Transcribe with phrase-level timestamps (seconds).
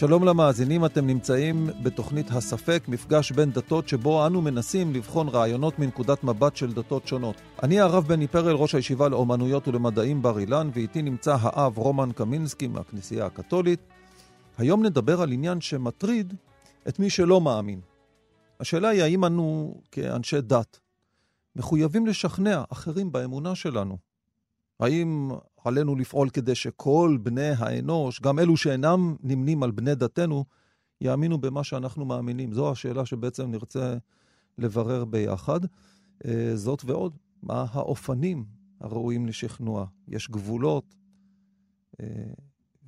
[0.00, 6.24] שלום למאזינים, אתם נמצאים בתוכנית הספק, מפגש בין דתות, שבו אנו מנסים לבחון רעיונות מנקודת
[6.24, 7.36] מבט של דתות שונות.
[7.62, 12.68] אני הרב בני פרל, ראש הישיבה לאומנויות ולמדעים בר אילן, ואיתי נמצא האב רומן קמינסקי
[12.68, 13.80] מהכנסייה הקתולית.
[14.58, 16.34] היום נדבר על עניין שמטריד
[16.88, 17.80] את מי שלא מאמין.
[18.60, 20.80] השאלה היא האם אנו, כאנשי דת,
[21.56, 24.09] מחויבים לשכנע אחרים באמונה שלנו.
[24.80, 25.30] האם
[25.64, 30.44] עלינו לפעול כדי שכל בני האנוש, גם אלו שאינם נמנים על בני דתנו,
[31.00, 32.52] יאמינו במה שאנחנו מאמינים?
[32.52, 33.96] זו השאלה שבעצם נרצה
[34.58, 35.60] לברר ביחד.
[36.24, 38.44] אה, זאת ועוד, מה האופנים
[38.80, 39.86] הראויים לשכנוע?
[40.08, 40.94] יש גבולות?
[42.00, 42.06] אה,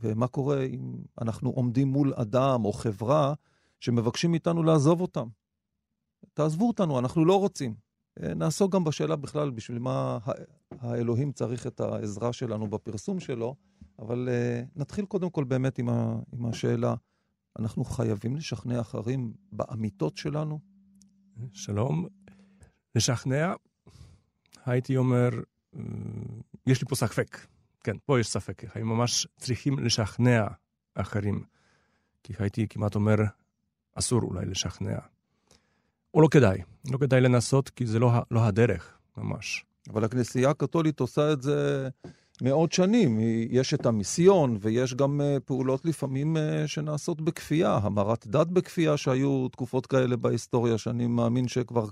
[0.00, 3.34] ומה קורה אם אנחנו עומדים מול אדם או חברה
[3.80, 5.28] שמבקשים מאיתנו לעזוב אותם?
[6.34, 7.74] תעזבו אותנו, אנחנו לא רוצים.
[8.22, 10.18] אה, נעסוק גם בשאלה בכלל בשביל מה
[10.80, 13.54] האלוהים צריך את העזרה שלנו בפרסום שלו,
[13.98, 16.94] אבל uh, נתחיל קודם כל באמת עם, ה, עם השאלה,
[17.58, 20.60] אנחנו חייבים לשכנע אחרים באמיתות שלנו?
[21.52, 22.06] שלום.
[22.94, 23.52] לשכנע,
[24.66, 25.28] הייתי אומר,
[25.76, 25.82] אה,
[26.66, 27.38] יש לי פה ספק.
[27.84, 28.62] כן, פה יש ספק.
[28.74, 30.46] האם ממש צריכים לשכנע
[30.94, 31.44] אחרים?
[32.22, 33.16] כי הייתי כמעט אומר,
[33.94, 34.98] אסור אולי לשכנע.
[36.14, 36.62] או לא כדאי.
[36.90, 39.64] לא כדאי לנסות, כי זה לא, לא הדרך, ממש.
[39.90, 41.88] אבל הכנסייה הקתולית עושה את זה
[42.42, 43.18] מאות שנים.
[43.50, 49.48] יש את המיסיון, ויש גם אה, פעולות לפעמים אה, שנעשות בכפייה, המרת דת בכפייה, שהיו
[49.48, 51.86] תקופות כאלה בהיסטוריה, שאני מאמין שכבר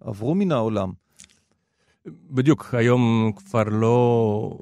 [0.00, 0.92] עברו מן העולם.
[2.06, 4.58] בדיוק, היום כבר לא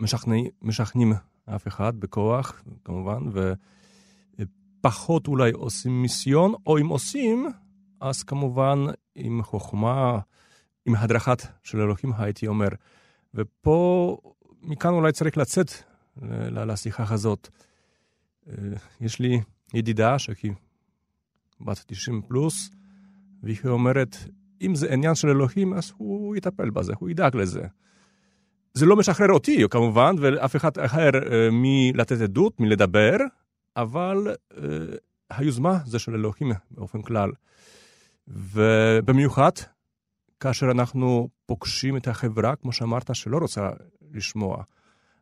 [0.00, 1.12] משכנעים, משכנעים
[1.46, 3.18] אף אחד בכוח, כמובן,
[4.80, 7.48] ופחות אולי עושים מיסיון, או אם עושים,
[8.00, 8.78] אז כמובן
[9.14, 10.18] עם חוכמה,
[10.86, 12.68] עם הדרכת של אלוהים, הייתי אומר.
[13.34, 14.16] ופה,
[14.62, 15.70] מכאן אולי צריך לצאת
[16.52, 17.48] לשיחה הזאת.
[18.48, 18.54] אה,
[19.00, 19.40] יש לי
[19.74, 20.52] ידידה שהיא
[21.60, 22.70] בת 90 פלוס,
[23.42, 24.16] והיא אומרת,
[24.62, 27.62] אם זה עניין של אלוהים, אז הוא יטפל בזה, הוא ידאג לזה.
[28.74, 33.16] זה לא משחרר אותי, כמובן, ואף אחד אחר אה, מלתת עדות, מלדבר,
[33.76, 34.16] אבל
[34.56, 34.62] אה,
[35.30, 37.30] היוזמה זה של אלוהים באופן כלל.
[38.28, 39.50] ובמיוחד
[40.42, 43.70] כאשר אנחנו פוגשים את החברה, כמו שאמרת, שלא רוצה
[44.12, 44.62] לשמוע.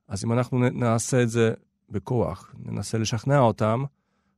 [0.08, 1.52] אז אם אנחנו נעשה את זה
[1.90, 3.84] בכוח, ננסה לשכנע אותם,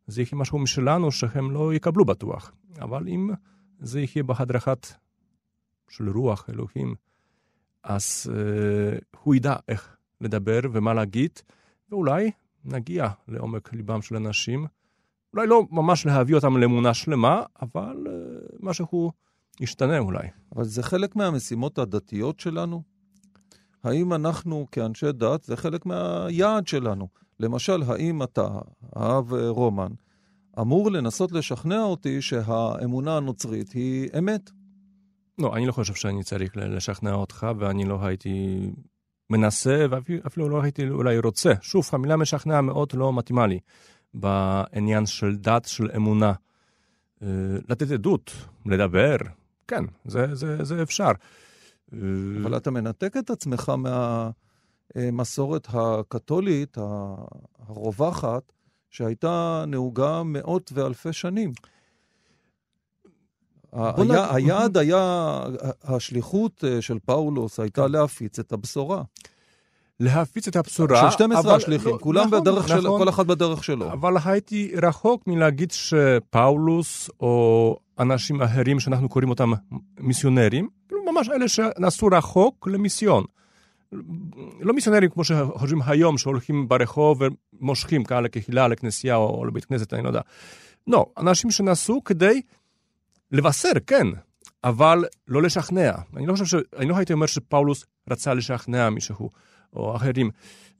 [0.06, 2.53] זה יהיה משהו משלנו שהם לא יקבלו בטוח.
[2.81, 3.31] אבל אם
[3.81, 4.87] זה יהיה בהדרכת
[5.88, 6.94] של רוח אלוהים,
[7.82, 11.31] אז uh, הוא ידע איך לדבר ומה להגיד,
[11.91, 12.31] ואולי
[12.65, 14.66] נגיע לעומק ליבם של אנשים.
[15.34, 19.12] אולי לא ממש להביא אותם לאמונה שלמה, אבל uh, משהו
[19.61, 20.29] ישתנה אולי.
[20.57, 22.83] אבל זה חלק מהמשימות הדתיות שלנו?
[23.85, 27.09] האם אנחנו כאנשי דת, זה חלק מהיעד שלנו?
[27.41, 28.49] למשל, האם אתה,
[28.93, 29.93] האב רומן,
[30.61, 34.51] אמור לנסות לשכנע אותי שהאמונה הנוצרית היא אמת?
[35.39, 38.71] לא, אני לא חושב שאני צריך לשכנע אותך, ואני לא הייתי
[39.31, 41.53] מנסה, ואפילו לא הייתי אולי רוצה.
[41.61, 43.59] שוב, המילה משכנע מאוד לא מתאימה לי
[44.15, 46.33] בעניין של דת, של אמונה.
[47.23, 47.29] אה,
[47.69, 48.33] לתת עדות,
[48.67, 49.17] לדבר,
[49.72, 51.10] כן, זה, זה, זה אפשר.
[52.43, 53.72] אבל אתה מנתק את עצמך
[54.97, 56.77] מהמסורת הקתולית
[57.69, 58.53] הרווחת,
[58.91, 61.53] שהייתה נהוגה מאות ואלפי שנים.
[63.72, 65.41] היה, היעד היה,
[65.84, 69.03] השליחות אה, של פאולוס הייתה להפיץ את הבשורה.
[70.00, 71.10] להפיץ את הבשורה.
[71.10, 73.93] של 12 השליחים, לא, כולם נכון, בדרך נכון, שלו, כל אחד בדרך שלו.
[73.93, 79.53] אבל הייתי רחוק מלהגיד שפאולוס או אנשים אחרים שאנחנו קוראים אותם
[80.00, 83.24] מיסיונרים, כאילו ממש אלה שנסעו רחוק למיסיון.
[84.60, 87.22] לא מיסיונרים כמו שחושבים היום, שהולכים ברחוב
[87.60, 90.21] ומושכים קהל לקהילה, לכנסייה או לבית כנסת, אני לא יודע.
[90.86, 92.42] לא, אנשים שנסעו כדי
[93.33, 94.06] לבשר, כן,
[94.65, 95.92] אבל לא לשכנע.
[96.16, 96.54] אני לא חושב ש...
[96.77, 99.30] אני לא הייתי אומר שפאולוס רצה לשכנע מישהו.
[99.77, 100.30] או אחרים.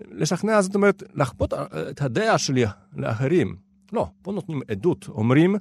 [0.00, 1.53] לשכנע זאת אומרת לכפות
[1.91, 2.65] את הדעה שלי
[2.97, 3.56] לאחרים.
[3.93, 5.56] לא, פה נותנים עדות, אומרים,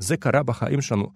[0.00, 1.06] זה קרה בחיים שלנו,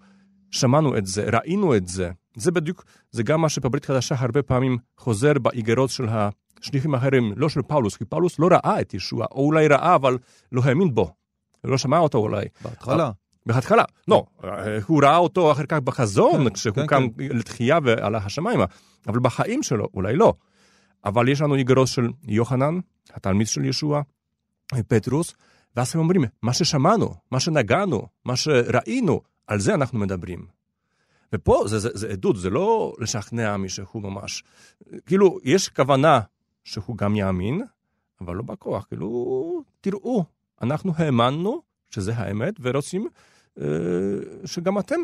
[0.51, 2.11] שמענו את זה, ראינו את זה.
[2.35, 7.49] זה בדיוק, זה גם מה שבברית חדשה הרבה פעמים חוזר באיגרות של השליחים האחרים, לא
[7.49, 10.17] של פאולוס, כי פאולוס לא ראה את ישוע, או אולי ראה, אבל
[10.51, 11.11] לא האמין בו.
[11.63, 12.45] לא שמע אותו אולי.
[12.61, 13.11] בהתחלה.
[13.45, 14.25] בהתחלה, לא,
[14.87, 18.65] הוא ראה אותו אחר כך בחזון, כן, כשהוא כן, קם לתחייה ועלה השמיימה,
[19.07, 20.33] אבל בחיים שלו אולי לא.
[21.05, 22.79] אבל יש לנו איגרות של יוחנן,
[23.13, 24.01] התלמיד של ישוע,
[24.87, 25.35] פטרוס,
[25.75, 30.45] ואז הם אומרים, מה ששמענו, מה שנגענו, מה שראינו, על זה אנחנו מדברים.
[31.33, 34.43] ופה זה, זה, זה עדות, זה לא לשכנע מישהו ממש.
[35.05, 36.19] כאילו, יש כוונה
[36.63, 37.61] שהוא גם יאמין,
[38.21, 38.85] אבל לא בכוח.
[38.85, 40.25] כאילו, תראו,
[40.61, 43.07] אנחנו האמנו שזה האמת, ורוצים
[43.61, 43.65] אה,
[44.45, 44.99] שגם אתם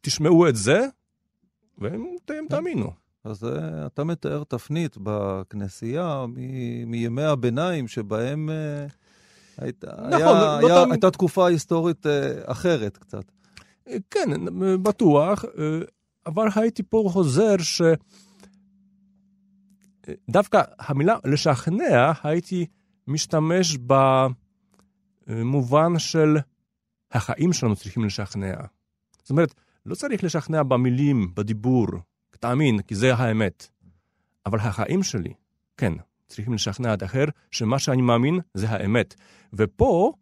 [0.00, 0.86] תשמעו את זה,
[1.78, 2.92] ואתם תאמינו.
[3.24, 3.46] אז uh,
[3.86, 8.92] אתה מתאר תפנית בכנסייה מ- מימי הביניים, שבהם uh,
[9.58, 12.10] היית, נכון, היה, לא היה, תמיד- הייתה תקופה היסטורית uh,
[12.44, 13.24] אחרת קצת.
[14.10, 14.30] כן,
[14.82, 15.50] בטוח, אה,
[16.26, 17.82] אבל הייתי פה חוזר ש...
[20.30, 22.66] דווקא המילה לשכנע, הייתי
[23.06, 23.78] משתמש
[25.26, 26.36] במובן של
[27.12, 28.54] החיים שלנו צריכים לשכנע.
[29.18, 29.54] זאת אומרת,
[29.86, 31.86] לא צריך לשכנע במילים, בדיבור,
[32.40, 33.68] תאמין, כי זה האמת.
[34.46, 35.32] אבל החיים שלי,
[35.76, 35.92] כן,
[36.28, 39.14] צריכים לשכנע את האחר שמה שאני מאמין זה האמת.
[39.52, 40.12] ופה,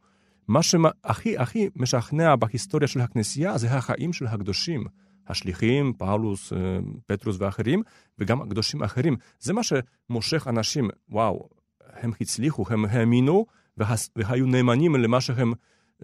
[0.49, 4.85] מה שהכי הכי משכנע בהיסטוריה של הכנסייה זה החיים של הקדושים.
[5.29, 6.59] השליחים, פאולוס, אה,
[7.07, 7.83] פטרוס ואחרים,
[8.19, 9.17] וגם הקדושים האחרים.
[9.41, 11.49] זה מה שמושך אנשים, וואו,
[11.93, 15.53] הם הצליחו, הם האמינו, והס- והיו נאמנים למה שהם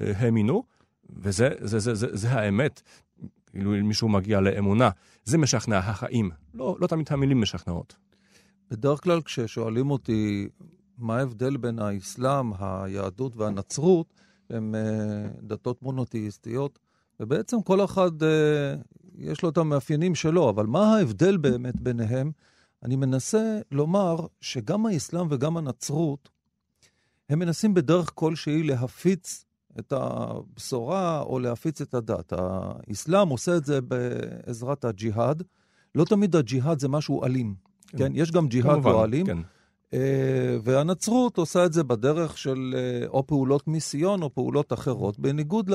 [0.01, 0.63] אה, האמינו,
[1.17, 2.83] וזה זה, זה, זה, זה האמת.
[3.51, 4.91] כאילו מישהו מגיע לאמונה,
[5.25, 6.31] זה משכנע החיים.
[6.55, 7.97] לא, לא תמיד המילים משכנעות.
[8.73, 10.49] בדרך כלל כששואלים אותי
[10.99, 14.15] מה ההבדל בין האסלאם, היהדות והנצרות,
[14.51, 16.79] הן uh, דתות מונותאיסטיות,
[17.21, 18.27] ובעצם כל אחד uh,
[19.19, 22.33] יש לו את המאפיינים שלו, אבל מה ההבדל באמת ביניהם?
[22.83, 26.29] אני מנסה לומר שגם האסלאם וגם הנצרות,
[27.29, 29.45] הם מנסים בדרך כלשהי להפיץ
[29.79, 32.33] את הבשורה או להפיץ את הדת.
[32.33, 35.43] האסלאם עושה את זה בעזרת הג'יהאד.
[35.95, 37.72] לא תמיד הג'יהאד זה משהו אלים.
[37.93, 39.27] כן, כן יש גם ג'יהאד כמובן, לא אלים.
[39.27, 39.39] כן.
[39.95, 45.71] אה, והנצרות עושה את זה בדרך של אה, או פעולות מיסיון או פעולות אחרות, בניגוד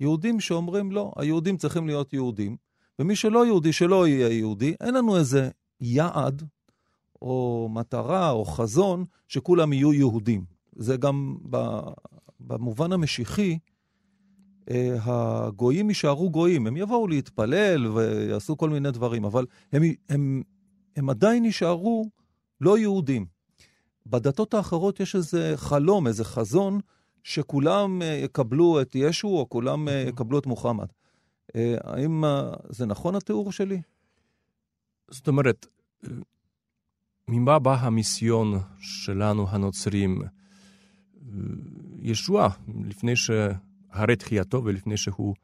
[0.00, 2.56] ליהודים שאומרים לא, היהודים צריכים להיות יהודים,
[2.98, 4.74] ומי שלא יהודי, שלא יהיה יהודי.
[4.80, 5.48] אין לנו איזה
[5.80, 6.42] יעד
[7.22, 10.44] או מטרה או חזון שכולם יהיו יהודים.
[10.76, 11.36] זה גם
[12.40, 13.58] במובן המשיחי,
[14.70, 20.42] אה, הגויים יישארו גויים, הם יבואו להתפלל ויעשו כל מיני דברים, אבל הם, הם,
[20.96, 22.10] הם עדיין יישארו
[22.60, 23.26] לא יהודים.
[24.06, 26.80] בדתות האחרות יש איזה חלום, איזה חזון,
[27.22, 30.86] שכולם אה, יקבלו את ישו או כולם אה, יקבלו את מוחמד.
[31.84, 32.24] האם
[32.68, 33.82] זה נכון התיאור שלי?
[35.10, 35.66] זאת אומרת,
[37.28, 40.22] ממה בא המיסיון שלנו, הנוצרים?
[42.02, 42.48] ישוע,
[42.84, 43.30] לפני ש...
[43.96, 45.34] אחרי תחייתו ולפני שהוא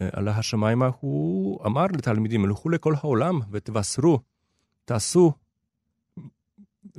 [0.00, 4.18] עלה השמיימה, הוא אמר לתלמידים, לכו לכל העולם ותבשרו,
[4.90, 5.32] תעשו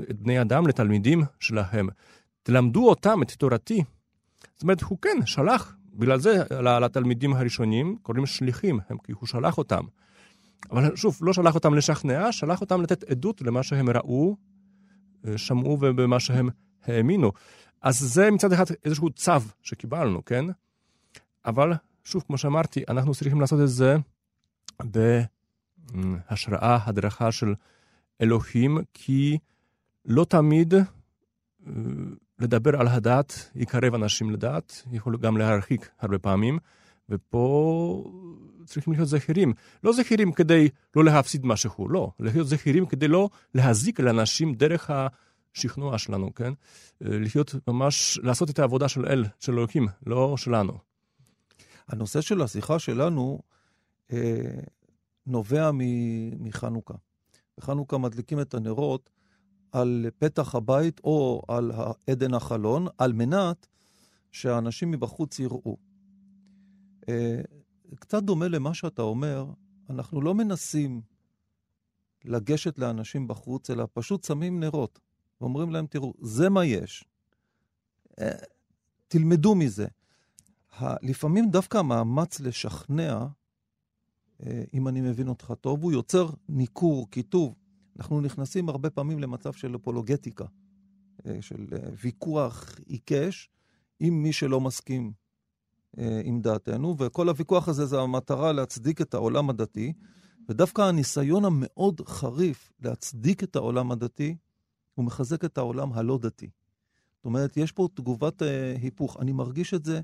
[0.10, 1.90] את בני אדם לתלמידים שלהם,
[2.44, 3.84] תלמדו אותם את תורתי.
[4.54, 9.58] זאת אומרת, הוא כן שלח, בגלל זה לתלמידים הראשונים קוראים שליחים, הם, כי הוא שלח
[9.58, 9.84] אותם.
[10.72, 14.38] אבל שוב, לא שלח אותם לשכנע, שלח אותם לתת עדות למה שהם ראו,
[15.36, 16.50] שמעו ובמה שהם
[16.84, 17.32] האמינו.
[17.82, 20.46] אז זה מצד אחד איזשהו צו שקיבלנו, כן?
[21.46, 21.74] אבל
[22.04, 23.96] שוב, כמו שאמרתי, אנחנו צריכים לעשות את זה
[25.90, 27.54] בהשראה, הדרכה של
[28.22, 29.38] אלוהים, כי
[30.06, 30.74] לא תמיד
[32.40, 36.60] לדבר על הדת יקרב אנשים לדת, יכול גם להרחיק הרבה פעמים,
[37.10, 38.04] ופה
[38.66, 39.54] צריכים להיות זכירים.
[39.84, 42.12] לא זכירים כדי לא להפסיד משהו, לא.
[42.20, 44.92] להיות זכירים כדי לא להזיק לאנשים דרך
[45.54, 46.54] השכנוע שלנו, כן?
[47.02, 50.78] להיות ממש, לעשות את העבודה של אל, של אלוהים, לא שלנו.
[51.88, 53.40] הנושא של השיחה שלנו
[54.14, 54.60] אה,
[55.28, 55.72] נובע
[56.40, 56.94] מחנוכה.
[57.58, 59.10] בחנוכה מדליקים את הנרות
[59.72, 61.72] על פתח הבית או על
[62.10, 63.68] עדן החלון, על מנת
[64.32, 65.78] שהאנשים מבחוץ יראו.
[67.10, 67.42] אה,
[68.00, 69.46] קצת דומה למה שאתה אומר,
[69.90, 71.02] אנחנו לא מנסים
[72.26, 75.00] לגשת לאנשים בחוץ, אלא פשוט שמים נרות
[75.42, 77.06] ואומרים להם, תראו, זה מה יש.
[78.20, 78.38] אה,
[79.08, 79.88] תלמדו מזה.
[80.82, 83.26] לפעמים דווקא המאמץ לשכנע,
[84.74, 87.56] אם אני מבין אותך טוב, הוא יוצר ניכור, קיטוב.
[87.98, 90.46] אנחנו נכנסים הרבה פעמים למצב של אפולוגטיקה,
[91.42, 91.66] של
[92.02, 93.50] ויכוח עיקש
[94.00, 95.12] עם מי שלא מסכים
[95.98, 99.94] עם דעתנו, וכל הוויכוח הזה זה המטרה להצדיק את העולם הדתי,
[100.50, 104.36] ודווקא הניסיון המאוד חריף להצדיק את העולם הדתי,
[104.96, 106.50] הוא מחזק את העולם הלא דתי.
[107.16, 108.42] זאת אומרת, יש פה תגובת
[108.82, 109.18] היפוך.
[109.20, 110.02] אני מרגיש את זה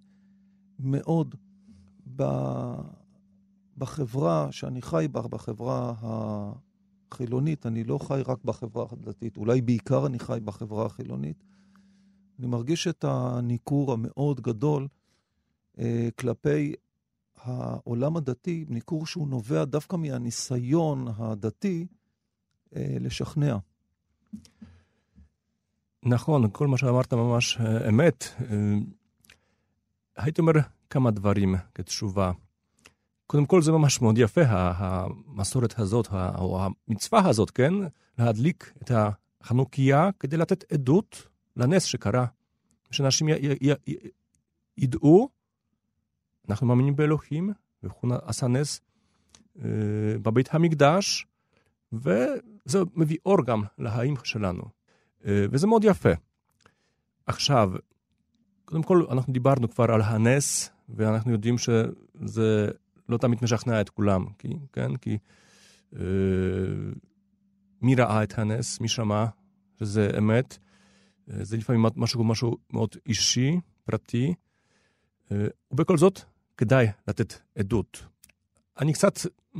[0.79, 1.35] מאוד
[2.15, 2.23] ב...
[3.77, 5.93] בחברה שאני חי בה, בחברה
[7.11, 11.43] החילונית, אני לא חי רק בחברה הדתית, אולי בעיקר אני חי בחברה החילונית,
[12.39, 14.87] אני מרגיש את הניכור המאוד גדול
[15.79, 16.73] אה, כלפי
[17.37, 21.87] העולם הדתי, ניכור שהוא נובע דווקא מהניסיון הדתי
[22.75, 23.57] אה, לשכנע.
[26.03, 28.23] נכון, כל מה שאמרת ממש אה, אמת.
[28.41, 28.55] אה,
[30.17, 30.53] הייתי אומר
[30.89, 32.31] כמה דברים כתשובה.
[33.27, 37.73] קודם כל זה ממש מאוד יפה, המסורת הזאת, או המצווה הזאת, כן?
[38.17, 42.25] להדליק את החנוכיה כדי לתת עדות לנס שקרה.
[42.91, 43.27] שאנשים
[44.77, 45.29] ידעו,
[46.49, 47.53] אנחנו מאמינים באלוהים,
[47.83, 48.81] והוא עשה נס
[49.59, 49.69] אה,
[50.21, 51.25] בבית המקדש,
[51.93, 54.63] וזה מביא אור גם לחיים שלנו.
[55.25, 56.09] אה, וזה מאוד יפה.
[57.25, 57.71] עכשיו,
[58.65, 62.69] קודם כל, אנחנו דיברנו כבר על הנס, ואנחנו יודעים שזה
[63.09, 64.95] לא תמיד משכנע את כולם, כי, כן?
[64.95, 65.17] כי
[65.95, 66.01] אה,
[67.81, 68.79] מי ראה את הנס?
[68.79, 69.25] מי שמע
[69.79, 70.57] שזה אמת?
[71.31, 74.33] אה, זה לפעמים משהו, משהו מאוד אישי, פרטי,
[75.31, 76.21] אה, ובכל זאת
[76.57, 78.03] כדאי לתת עדות.
[78.79, 79.17] אני קצת
[79.55, 79.59] mm,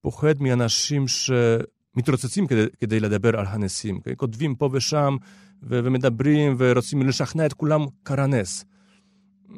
[0.00, 4.12] פוחד מאנשים שמתרוצצים כדי, כדי לדבר על הנסים, כן?
[4.16, 5.16] כותבים פה ושם
[5.62, 8.64] ו- ומדברים ורוצים לשכנע את כולם קרה נס.
[8.64, 9.52] Mm,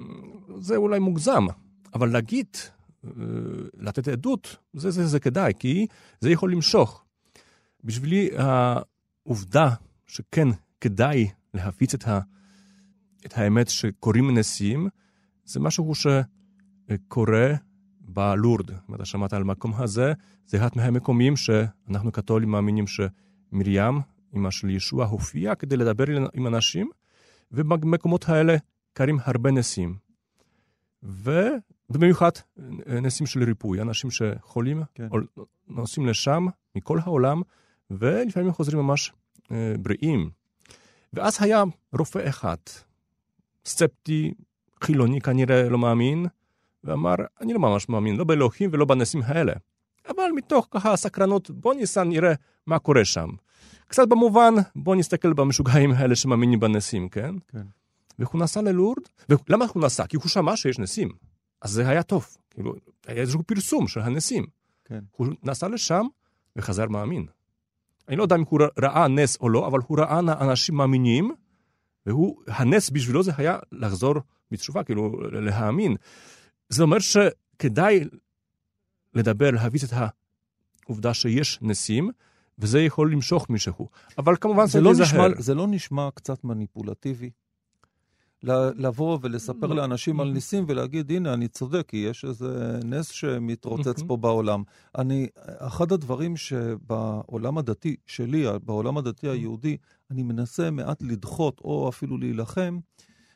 [0.58, 1.46] זה אולי מוגזם,
[1.94, 2.46] אבל להגיד,
[3.04, 3.10] אה,
[3.74, 5.86] לתת עדות, זה, זה, זה כדאי, כי
[6.20, 7.04] זה יכול למשוך.
[7.84, 9.68] בשבילי העובדה
[10.06, 10.48] שכן
[10.80, 12.20] כדאי להפיץ את, ה,
[13.26, 14.88] את האמת שקוראים נשיאים,
[15.44, 17.54] זה משהו שקורה
[18.00, 18.70] בלורד.
[18.94, 20.12] אתה שמעת על המקום הזה,
[20.46, 24.00] זה אחד מהמקומים שאנחנו קתולים מאמינים שמרים,
[24.36, 26.90] אמא של ישוע, הופיעה כדי לדבר עם אנשים,
[27.52, 28.56] ובמקומות האלה
[28.92, 29.96] קרים הרבה נשיאים.
[31.90, 32.30] ובמיוחד
[32.86, 35.08] נשיאים של ריפוי, אנשים שחולים, כן.
[35.68, 37.42] נוסעים לשם מכל העולם,
[37.90, 39.12] ולפעמים חוזרים ממש
[39.52, 40.30] אה, בריאים.
[41.12, 41.64] ואז היה
[41.98, 42.56] רופא אחד,
[43.64, 44.34] סצפטי,
[44.84, 46.26] חילוני כנראה לא מאמין,
[46.84, 49.52] ואמר, אני לא ממש מאמין, לא באלוהים ולא בנסים האלה.
[50.08, 52.32] אבל מתוך ככה הסקרנות, בוא ניסע נראה
[52.66, 53.28] מה קורה שם.
[53.88, 57.34] קצת במובן, בוא נסתכל במשוגעים האלה שמאמינים בנסים, כן?
[57.48, 57.62] כן.
[58.18, 60.06] והוא נסע ללורד, ולמה הוא נסע?
[60.06, 61.08] כי הוא שמע שיש נסים.
[61.64, 62.74] אז זה היה טוב, כאילו,
[63.06, 64.46] היה איזשהו פרסום של הנסים.
[64.84, 65.00] כן.
[65.16, 66.06] הוא נסע לשם
[66.56, 67.26] וחזר מאמין.
[68.08, 71.30] אני לא יודע אם הוא ראה נס או לא, אבל הוא ראה אנשים מאמינים,
[72.06, 74.14] והנס בשבילו זה היה לחזור
[74.50, 75.96] בתשובה, כאילו להאמין.
[76.68, 78.00] זה אומר שכדאי
[79.14, 80.10] לדבר, להביס את
[80.86, 82.10] העובדה שיש נסים,
[82.58, 83.88] וזה יכול למשוך מישהו.
[84.18, 87.30] אבל כמובן זה לא, נשמע, זה לא נשמע קצת מניפולטיבי?
[88.76, 89.66] לבוא ולספר.
[89.66, 90.30] לאנשים על.
[90.32, 94.06] ניסים ולהגיד, הנה, אני צודק, כי יש איזה נס שמתרוצץ mm-hmm.
[94.06, 94.62] פה בעולם.
[94.98, 99.76] אני, אחד הדברים שבעולם הדתי שלי, בעולם הדתי היהודי,
[100.10, 102.78] אני מנסה מעט לדחות או אפילו להילחם,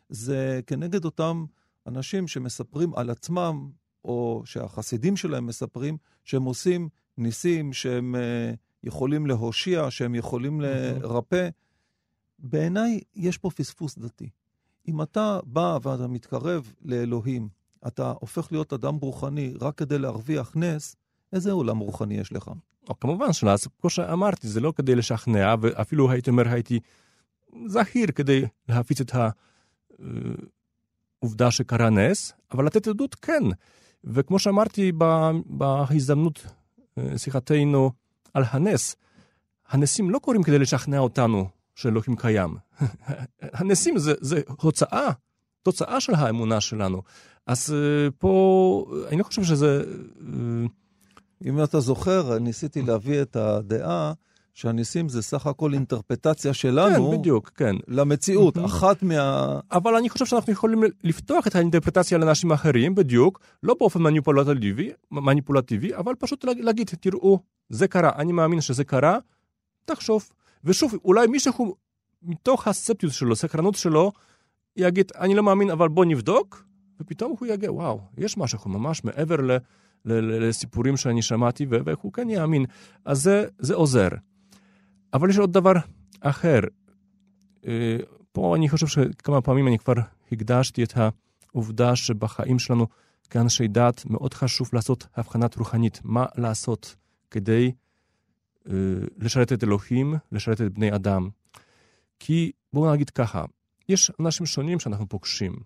[0.09, 1.45] זה כנגד אותם
[1.87, 3.71] אנשים שמספרים על עצמם,
[4.05, 6.89] או שהחסידים שלהם מספרים, שהם עושים
[7.19, 11.49] ניסים, שהם uh, יכולים להושיע, שהם יכולים לרפא.
[12.39, 14.29] בעיניי יש פה פספוס דתי.
[14.89, 17.49] אם אתה בא ואתה מתקרב לאלוהים,
[17.87, 20.97] אתה הופך להיות אדם רוחני רק כדי להרוויח נס,
[21.33, 22.51] איזה עולם רוחני יש לך?
[22.89, 26.81] או, כמובן שלא, אז כמו שאמרתי, זה לא כדי לשכנע, ואפילו הייתי אומר, הייתי
[27.67, 29.13] זהיר כדי להפיץ את
[31.23, 33.43] העובדה שקרה נס, אבל לתת עדות כן.
[34.05, 34.93] וכמו שאמרתי
[35.47, 36.47] בהזדמנות
[36.99, 37.91] אה, שיחתנו
[38.35, 38.97] על הנס,
[39.69, 42.57] הנסים לא קורים כדי לשכנע אותנו שאלוהים קיים.
[43.59, 45.11] הנסים זה, זה הוצאה,
[45.63, 47.03] תוצאה של האמונה שלנו.
[47.47, 49.85] אז uh, פה, אני לא חושב שזה...
[50.19, 50.25] Uh...
[51.45, 54.13] אם אתה זוכר, ניסיתי להביא את הדעה
[54.55, 57.11] שהניסים זה סך הכל אינטרפטציה שלנו.
[57.11, 57.77] כן, בדיוק, כן.
[57.89, 58.67] למציאות, mm-hmm.
[58.67, 59.61] אחת מה...
[59.73, 65.95] אבל אני חושב שאנחנו יכולים לפתוח את האינטרפטציה לאנשים אחרים, בדיוק, לא באופן מניפולטיבי, מניפולטיבי,
[65.95, 69.19] אבל פשוט להגיד, תראו, זה קרה, אני מאמין שזה קרה,
[69.85, 70.29] תחשוב.
[70.65, 71.77] ושוב, אולי מישהו
[72.23, 74.13] מתוך הספטיות שלו, סקרנות שלו,
[74.77, 76.65] יגיד, אני לא מאמין, אבל בוא נבדוק,
[77.01, 79.51] ופתאום הוא יגיד, וואו, יש משהו ממש מעבר ל,
[80.05, 82.65] ל, לסיפורים שאני שמעתי, והוא כן יאמין.
[83.05, 84.09] אז זה, זה עוזר.
[85.15, 85.73] אבל יש עוד דבר
[86.21, 86.61] אחר.
[87.67, 87.97] אה,
[88.33, 89.93] פה אני חושב שכמה פעמים אני כבר
[90.33, 90.93] הקדשתי את
[91.55, 92.87] העובדה שבחיים שלנו
[93.31, 96.01] כאנשי דת מאוד חשוב לעשות הבחנת רוחנית.
[96.05, 96.97] מה לעשות
[97.31, 97.73] כדי
[99.19, 101.29] לשרת את אלוהים, לשרת את בני אדם.
[102.19, 103.45] כי בואו נגיד ככה,
[103.89, 105.57] יש אנשים שונים שאנחנו פוגשים,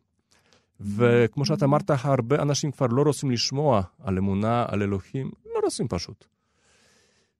[0.80, 5.88] וכמו שאתה אמרת, הרבה אנשים כבר לא רוצים לשמוע על אמונה, על אלוהים, לא רוצים
[5.88, 6.24] פשוט.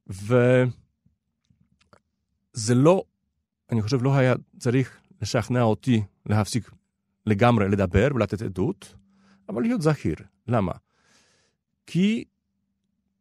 [0.07, 0.65] וזה
[2.75, 3.03] לא,
[3.73, 6.71] אני חושב, לא היה צריך לשכנע אותי להפסיק
[7.27, 8.95] לגמרי לדבר ולתת עדות,
[9.49, 10.17] אבל להיות זהיר.
[10.49, 10.73] למה?
[11.87, 12.25] כי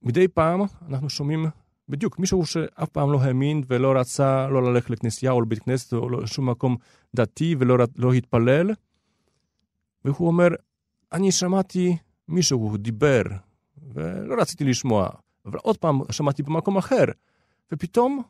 [0.03, 1.45] מדי פעם אנחנו שומעים
[1.91, 6.09] בדיוק מישהו שאף פעם לא האמין ולא רצה לא ללכת לכנסייה או לבית כנסת או
[6.09, 6.77] לשום מקום
[7.15, 8.71] דתי ולא לא התפלל,
[10.05, 10.47] והוא אומר,
[11.13, 13.21] אני שמעתי מישהו דיבר
[13.93, 15.09] ולא רציתי לשמוע,
[15.45, 17.03] אבל עוד פעם שמעתי במקום אחר,
[17.71, 18.21] ופתאום,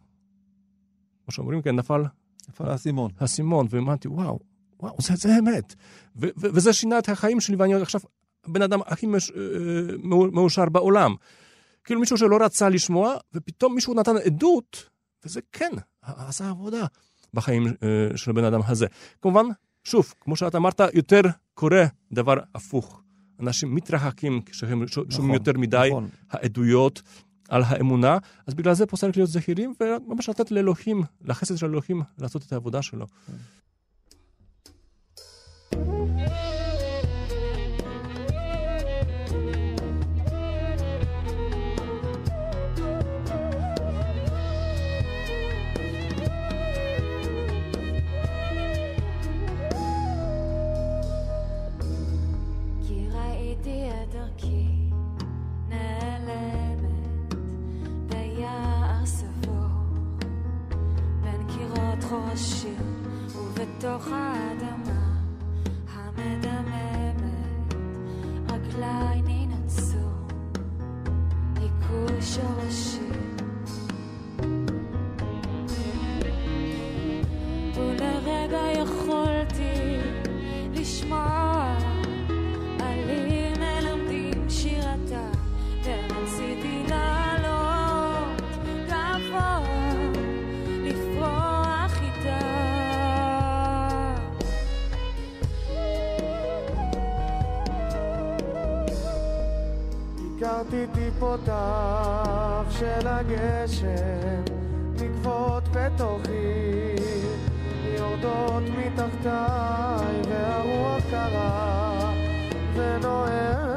[1.26, 2.04] כמו שאומרים כן, נפל
[2.50, 3.12] נפל האסימון.
[3.20, 4.40] האסימון, ואמרתי, וואו,
[4.80, 5.76] וואו, זה, זה אמת.
[6.16, 8.02] ו- ו- וזה שינה את החיים שלי, ואני עכשיו
[8.46, 9.98] הבן אדם הכי מש- אה,
[10.32, 11.16] מאושר בעולם.
[11.84, 14.90] כאילו מישהו שלא רצה לשמוע, ופתאום מישהו נתן עדות,
[15.26, 15.72] וזה כן,
[16.02, 16.86] עשה עבודה
[17.34, 18.86] בחיים אה, של הבן אדם הזה.
[19.22, 19.46] כמובן,
[19.84, 21.22] שוב, כמו שאת אמרת, יותר
[21.54, 23.02] קורה דבר הפוך.
[23.40, 26.10] אנשים מתרחקים כשהם שומעים נכון, יותר מדי נכון.
[26.30, 27.02] העדויות
[27.50, 32.02] על האמונה, אז בגלל זה פה צריך להיות זהירים, וממש לתת לאלוהים, לחסד של אלוהים,
[32.18, 33.06] לעשות את העבודה שלו.
[71.92, 73.00] 不休息。
[100.84, 104.44] הכרתי טיפותיו של הגשם
[105.02, 106.96] נגבות בתוכי
[107.98, 112.14] יורדות מתחתיי והרוח קרה
[112.76, 113.72] ונואשת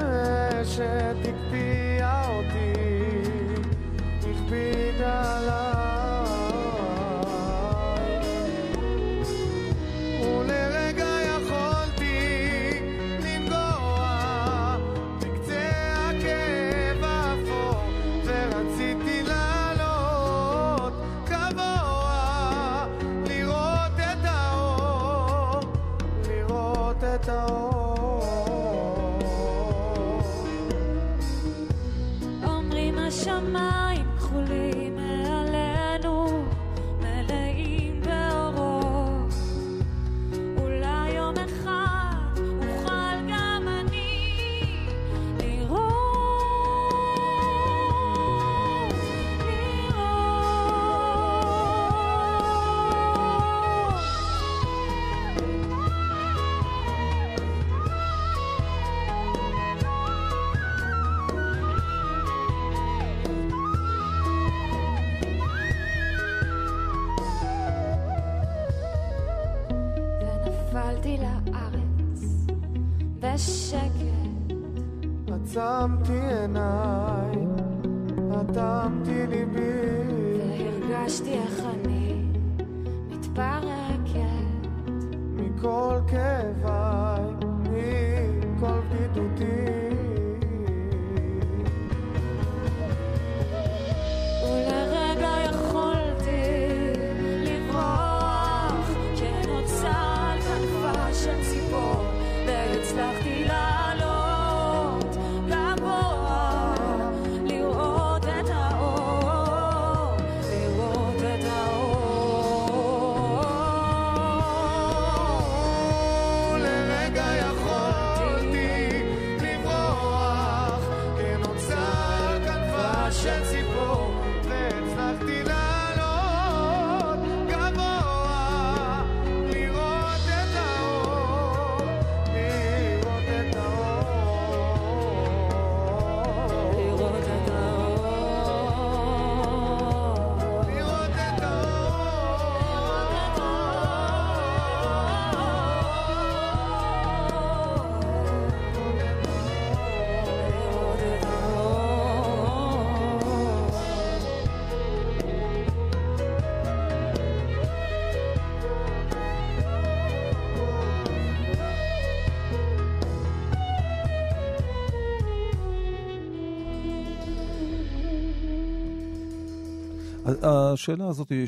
[170.44, 171.44] השאלה הזאת אה,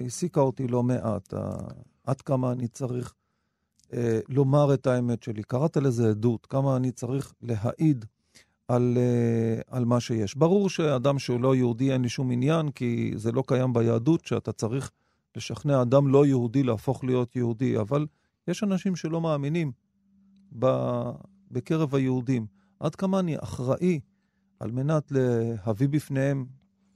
[0.00, 1.34] העסיקה אותי לא מעט,
[2.04, 3.14] עד כמה אני צריך
[3.92, 5.42] אה, לומר את האמת שלי.
[5.42, 8.04] קראת לזה עדות, כמה אני צריך להעיד
[8.68, 10.36] על, אה, על מה שיש.
[10.36, 14.52] ברור שאדם שהוא לא יהודי אין לי שום עניין, כי זה לא קיים ביהדות, שאתה
[14.52, 14.90] צריך
[15.36, 18.06] לשכנע אדם לא יהודי להפוך להיות יהודי, אבל
[18.48, 19.72] יש אנשים שלא מאמינים
[21.50, 22.46] בקרב היהודים.
[22.80, 24.00] עד כמה אני אחראי
[24.60, 26.46] על מנת להביא בפניהם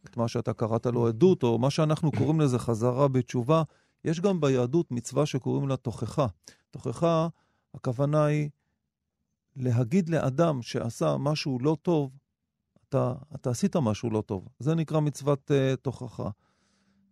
[0.06, 3.62] את מה שאתה קראת לו עדות, או מה שאנחנו קוראים לזה חזרה בתשובה.
[4.04, 6.26] יש גם ביהדות מצווה שקוראים לה תוכחה.
[6.70, 7.28] תוכחה,
[7.74, 8.50] הכוונה היא
[9.56, 12.18] להגיד לאדם שעשה משהו לא טוב,
[12.88, 14.48] אתה, אתה עשית משהו לא טוב.
[14.58, 16.30] זה נקרא מצוות uh, תוכחה.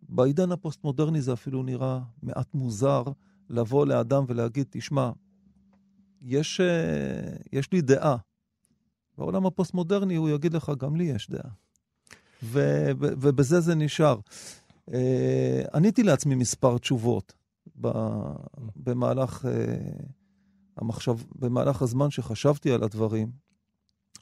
[0.01, 3.03] בעידן הפוסט-מודרני זה אפילו נראה מעט מוזר
[3.49, 5.11] לבוא לאדם ולהגיד, תשמע,
[6.21, 8.17] יש, uh, יש לי דעה.
[9.17, 11.49] בעולם הפוסט-מודרני הוא יגיד לך, גם לי יש דעה.
[12.43, 14.19] ו- ובזה זה נשאר.
[14.89, 14.93] Uh,
[15.73, 17.33] עניתי לעצמי מספר תשובות
[17.81, 18.35] ב-
[18.75, 19.47] במהלך, uh,
[20.77, 23.31] המחשב, במהלך הזמן שחשבתי על הדברים.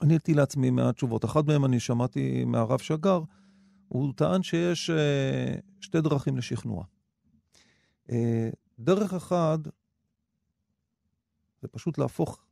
[0.02, 1.24] עניתי לעצמי מעט תשובות.
[1.24, 3.20] אחת מהן אני שמעתי מהרב שגר,
[3.88, 6.84] הוא טען שיש uh, שתי דרכים לשכנוע.
[8.08, 8.12] Uh,
[8.78, 9.58] דרך אחד
[11.62, 12.44] זה פשוט להפוך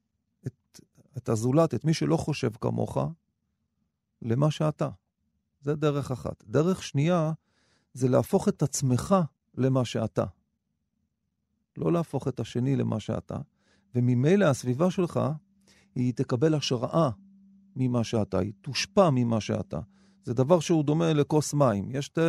[0.46, 0.80] את,
[1.16, 2.98] את הזולת, את מי שלא חושב כמוך,
[4.22, 4.88] למה שאתה.
[5.61, 6.44] זה דרך אחת.
[6.46, 7.33] דרך שנייה
[7.94, 9.14] זה להפוך את עצמך
[9.55, 10.25] למה שאתה.
[11.77, 13.37] לא להפוך את השני למה שאתה,
[13.94, 15.20] וממילא הסביבה שלך,
[15.94, 17.11] היא תקבל השראה
[17.77, 19.81] ממה שאתה, היא תושפע ממה שאתה.
[20.25, 21.90] זה דבר שהוא דומה לכוס מים.
[21.90, 22.20] יש שתי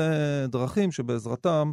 [0.48, 1.72] דרכים שבעזרתם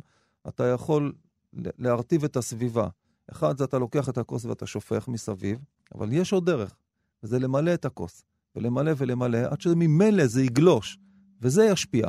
[0.49, 1.12] אתה יכול
[1.55, 2.88] להרטיב את הסביבה.
[3.31, 5.59] אחד, זה אתה לוקח את הכוס ואתה שופך מסביב,
[5.94, 6.77] אבל יש עוד דרך,
[7.23, 8.25] וזה למלא את הכוס,
[8.57, 10.99] ולמלא ולמלא, עד שממילא זה יגלוש,
[11.40, 12.09] וזה ישפיע.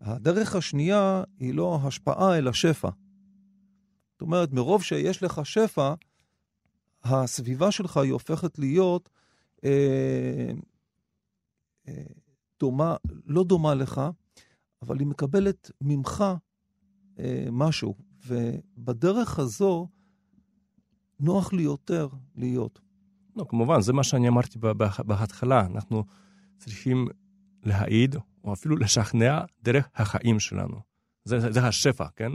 [0.00, 2.88] הדרך השנייה היא לא השפעה, אלא שפע.
[4.12, 5.94] זאת אומרת, מרוב שיש לך שפע,
[7.04, 9.08] הסביבה שלך היא הופכת להיות
[9.64, 10.50] אה,
[11.88, 12.02] אה,
[12.60, 14.00] דומה, לא דומה לך,
[14.82, 16.24] אבל היא מקבלת ממך
[17.18, 17.94] אה, משהו.
[18.26, 19.88] ובדרך הזו
[21.20, 22.80] נוח לי יותר להיות.
[23.36, 24.58] לא, כמובן, זה מה שאני אמרתי
[25.06, 25.66] בהתחלה.
[25.66, 26.04] אנחנו
[26.58, 27.08] צריכים
[27.62, 30.76] להעיד, או אפילו לשכנע, דרך החיים שלנו.
[31.24, 32.32] זה, זה השפע, כן?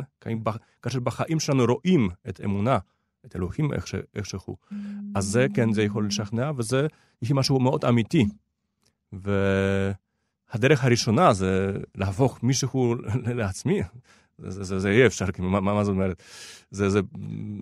[0.82, 2.78] כאשר בחיים שלנו רואים את אמונה,
[3.26, 4.58] את אלוהים איך ש- איכשהו,
[5.15, 6.88] אז זה, כן, זה יכול לשכנע, וזה
[7.22, 8.26] יש משהו מאוד אמיתי.
[9.13, 13.82] והדרך הראשונה זה להפוך מישהו לעצמי.
[14.38, 16.24] זה, זה, זה, זה יהיה אפשר, כאילו, מה, מה מה זאת אומרת?
[16.72, 17.00] זה, זה,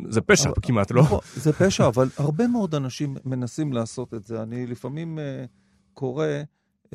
[0.10, 1.02] זה פשע אבל- כמעט, לא?
[1.02, 4.42] נכון, זה פשע, אבל הרבה מאוד אנשים מנסים לעשות את זה.
[4.44, 5.48] אני לפעמים uh,
[5.94, 6.26] קורא
[6.86, 6.90] uh,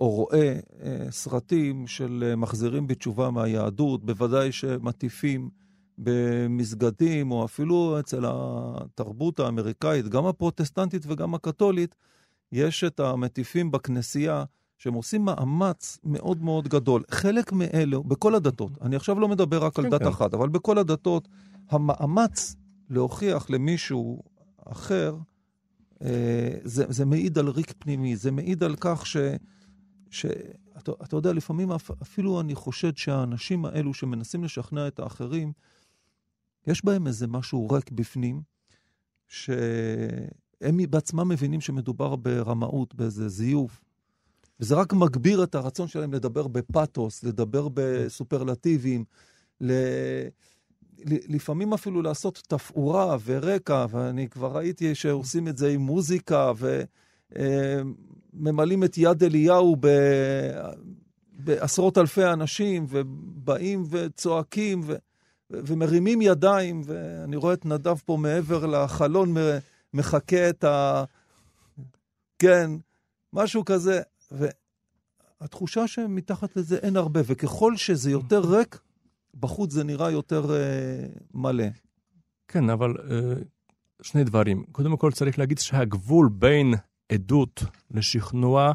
[0.00, 5.50] או רואה uh, סרטים של uh, מחזירים בתשובה מהיהדות, בוודאי שמטיפים
[5.98, 11.94] במסגדים, או אפילו אצל התרבות האמריקאית, גם הפרוטסטנטית וגם הקתולית,
[12.52, 14.44] יש את המטיפים בכנסייה.
[14.78, 17.02] שהם עושים מאמץ מאוד מאוד גדול.
[17.10, 20.08] חלק מאלו, בכל הדתות, אני עכשיו לא מדבר רק על כן, דת כן.
[20.08, 21.28] אחת, אבל בכל הדתות,
[21.70, 22.56] המאמץ
[22.90, 24.22] להוכיח למישהו
[24.66, 25.16] אחר,
[26.02, 29.16] אה, זה, זה מעיד על ריק פנימי, זה מעיד על כך ש...
[30.10, 30.26] ש
[30.78, 35.52] אתה, אתה יודע, לפעמים אפ, אפילו אני חושד שהאנשים האלו שמנסים לשכנע את האחרים,
[36.66, 38.42] יש בהם איזה משהו ריק בפנים,
[39.28, 43.80] שהם בעצמם מבינים שמדובר ברמאות, באיזה זיוף.
[44.60, 49.04] וזה רק מגביר את הרצון שלהם לדבר בפתוס, לדבר בסופרלטיבים,
[49.60, 49.72] ל...
[51.04, 56.52] לפעמים אפילו לעשות תפאורה ורקע, ואני כבר ראיתי שעושים את זה עם מוזיקה,
[57.32, 59.88] וממלאים את יד אליהו ב...
[61.32, 64.94] בעשרות אלפי אנשים, ובאים וצועקים, ו...
[65.50, 69.58] ומרימים ידיים, ואני רואה את נדב פה מעבר לחלון, מ-
[69.94, 71.04] מחקה את ה...
[72.38, 72.70] כן,
[73.32, 74.00] משהו כזה.
[75.40, 78.80] והתחושה שמתחת לזה אין הרבה, וככל שזה יותר ריק,
[79.40, 81.64] בחוץ זה נראה יותר אה, מלא.
[82.48, 83.42] כן, אבל אה,
[84.02, 84.64] שני דברים.
[84.72, 86.74] קודם כל צריך להגיד שהגבול בין
[87.12, 88.72] עדות לשכנוע,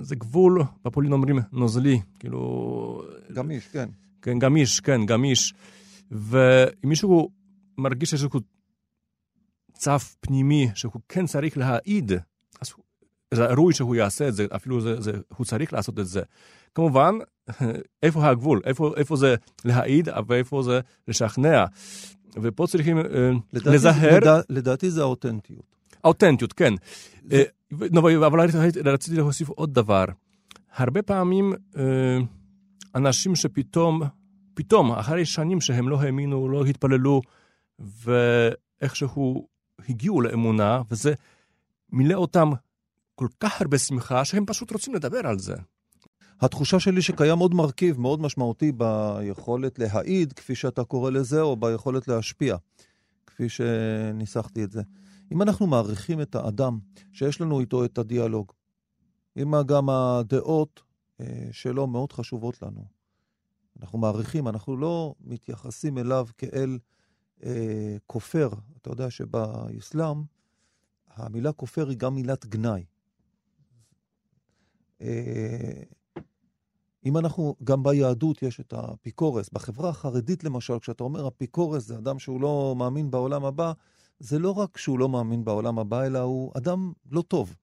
[0.00, 3.02] זה גבול, בפולין אומרים נוזלי, כאילו...
[3.32, 3.88] גמיש, כן.
[4.22, 5.54] כן, גמיש, כן, גמיש.
[6.10, 7.30] ואם מישהו
[7.78, 8.40] מרגיש איזשהו
[9.72, 12.12] צו פנימי שהוא כן צריך להעיד,
[12.60, 12.84] אז הוא-
[13.34, 16.22] ראוי שהוא יעשה את זה, אפילו זה, זה, הוא צריך לעשות את זה.
[16.74, 17.14] כמובן,
[18.02, 18.60] איפה הגבול?
[18.64, 21.64] איפה, איפה זה להעיד ואיפה זה לשכנע?
[22.42, 23.02] ופה צריכים אה,
[23.52, 25.76] לדעתי, לזהר, לדע, לדעתי זה האותנטיות.
[26.04, 26.74] אותנטיות, כן.
[27.32, 27.42] אה,
[28.26, 30.04] אבל רציתי רציתי להוסיף עוד דבר.
[30.74, 32.18] הרבה פעמים אה,
[32.94, 34.02] אנשים שפתאום,
[34.54, 37.22] פתאום, אחרי שנים שהם לא האמינו, לא התפללו,
[37.78, 39.48] ואיכשהו
[39.88, 41.14] הגיעו לאמונה, וזה
[41.92, 42.50] מילא אותם
[43.14, 45.54] כל כך הרבה שמחה, שהם פשוט רוצים לדבר על זה.
[46.40, 52.08] התחושה שלי שקיים עוד מרכיב מאוד משמעותי ביכולת להעיד, כפי שאתה קורא לזה, או ביכולת
[52.08, 52.56] להשפיע,
[53.26, 54.82] כפי שניסחתי את זה.
[55.32, 56.78] אם אנחנו מעריכים את האדם,
[57.12, 58.52] שיש לנו איתו את הדיאלוג,
[59.36, 60.82] אם גם הדעות
[61.20, 62.84] אה, שלו מאוד חשובות לנו,
[63.80, 66.78] אנחנו מעריכים, אנחנו לא מתייחסים אליו כאל
[67.44, 68.48] אה, כופר.
[68.76, 70.22] אתה יודע שבאסלאם
[71.14, 72.84] המילה כופר היא גם מילת גנאי.
[75.00, 75.82] אה,
[77.04, 79.50] אם אנחנו, גם ביהדות יש את האפיקורס.
[79.52, 83.72] בחברה החרדית למשל, כשאתה אומר אפיקורס זה אדם שהוא לא מאמין בעולם הבא,
[84.18, 87.56] זה לא רק שהוא לא מאמין בעולם הבא, אלא הוא אדם לא טוב.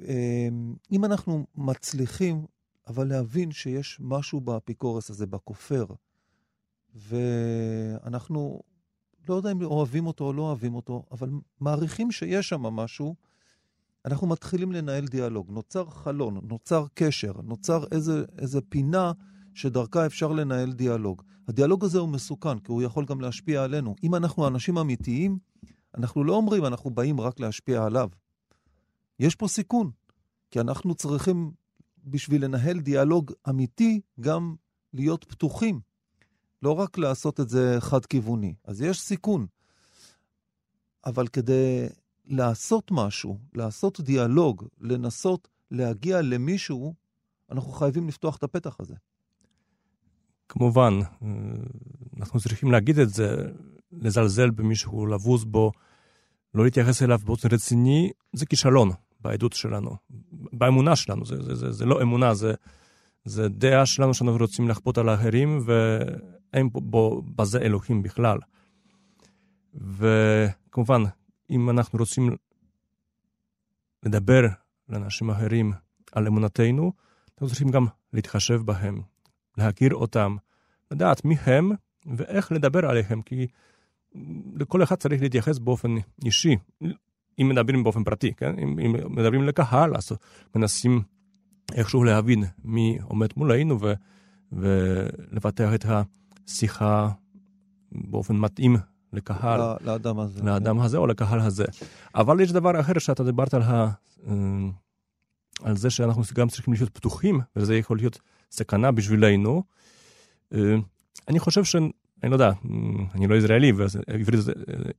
[0.00, 2.46] אמ, אם אנחנו מצליחים,
[2.86, 5.86] אבל להבין שיש משהו באפיקורס הזה, בכופר,
[6.94, 8.62] ואנחנו
[9.28, 13.14] לא יודע אם אוהבים אותו או לא אוהבים אותו, אבל מעריכים שיש שם משהו,
[14.04, 15.50] אנחנו מתחילים לנהל דיאלוג.
[15.50, 19.12] נוצר חלון, נוצר קשר, נוצר איזה, איזה פינה
[19.54, 21.22] שדרכה אפשר לנהל דיאלוג.
[21.48, 23.94] הדיאלוג הזה הוא מסוכן, כי הוא יכול גם להשפיע עלינו.
[24.02, 25.38] אם אנחנו אנשים אמיתיים,
[25.98, 28.08] אנחנו לא אומרים אנחנו באים רק להשפיע עליו.
[29.18, 29.90] יש פה סיכון,
[30.50, 31.52] כי אנחנו צריכים,
[32.04, 34.54] בשביל לנהל דיאלוג אמיתי, גם
[34.92, 35.80] להיות פתוחים.
[36.62, 38.54] לא רק לעשות את זה חד-כיווני.
[38.64, 39.46] אז יש סיכון.
[41.04, 41.86] אבל כדי
[42.24, 46.94] לעשות משהו, לעשות דיאלוג, לנסות להגיע למישהו,
[47.50, 48.94] אנחנו חייבים לפתוח את הפתח הזה.
[50.52, 51.00] כמובן,
[52.20, 53.36] אנחנו צריכים להגיד את זה,
[53.92, 55.72] לזלזל במישהו, לבוז בו,
[56.54, 59.96] לא להתייחס אליו באופן רציני, זה כישלון בעדות שלנו,
[60.52, 61.26] באמונה שלנו.
[61.26, 62.54] זה, זה, זה, זה לא אמונה, זה,
[63.24, 68.38] זה דעה שלנו שאנחנו רוצים לכפות על האחרים, ואין בו, בזה אלוהים בכלל.
[69.74, 71.02] וכמובן,
[71.50, 72.36] אם אנחנו רוצים
[74.02, 74.42] לדבר
[74.88, 75.72] לאנשים אחרים
[76.12, 76.92] על אמונתנו,
[77.32, 79.02] אנחנו צריכים גם להתחשב בהם,
[79.58, 80.36] להכיר אותם,
[80.90, 81.72] לדעת מי הם
[82.06, 83.46] ואיך לדבר עליהם, כי
[84.54, 86.56] לכל אחד צריך להתייחס באופן אישי,
[87.40, 88.58] אם מדברים באופן פרטי, כן?
[88.58, 90.12] אם, אם מדברים לקהל, אז
[90.54, 91.02] מנסים
[91.72, 93.92] איכשהו להבין מי עומד מולנו ו,
[94.52, 97.10] ולפתח את השיחה
[97.92, 98.76] באופן מתאים
[99.12, 99.60] לקהל.
[99.80, 100.42] לאדם הזה.
[100.42, 101.64] לאדם הזה או לקהל הזה.
[102.14, 103.90] אבל יש דבר אחר שאתה דיברת על, ה,
[104.26, 104.32] אה,
[105.62, 108.18] על זה שאנחנו גם צריכים להיות פתוחים, וזה יכול להיות
[108.52, 109.62] סכנה בשבילנו.
[110.54, 110.76] אה,
[111.28, 111.76] אני חושב ש...
[112.22, 112.50] אני לא יודע,
[113.14, 113.72] אני לא ישראלי,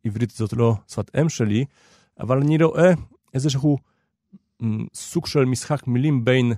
[0.06, 1.66] ועברית זאת לא שפת אם שלי,
[2.20, 2.94] אבל אני רואה
[3.34, 3.78] איזשהו
[4.94, 6.54] סוג של משחק מילים בין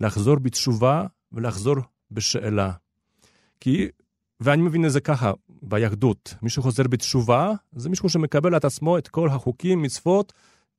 [0.00, 1.76] לחזור בתשובה ולחזור
[2.10, 2.72] בשאלה.
[3.60, 3.88] כי,
[4.40, 9.08] ואני מבין את זה ככה, ביהדות, מי שחוזר בתשובה, זה מישהו שמקבל את עצמו את
[9.08, 10.32] כל החוקים, מצוות,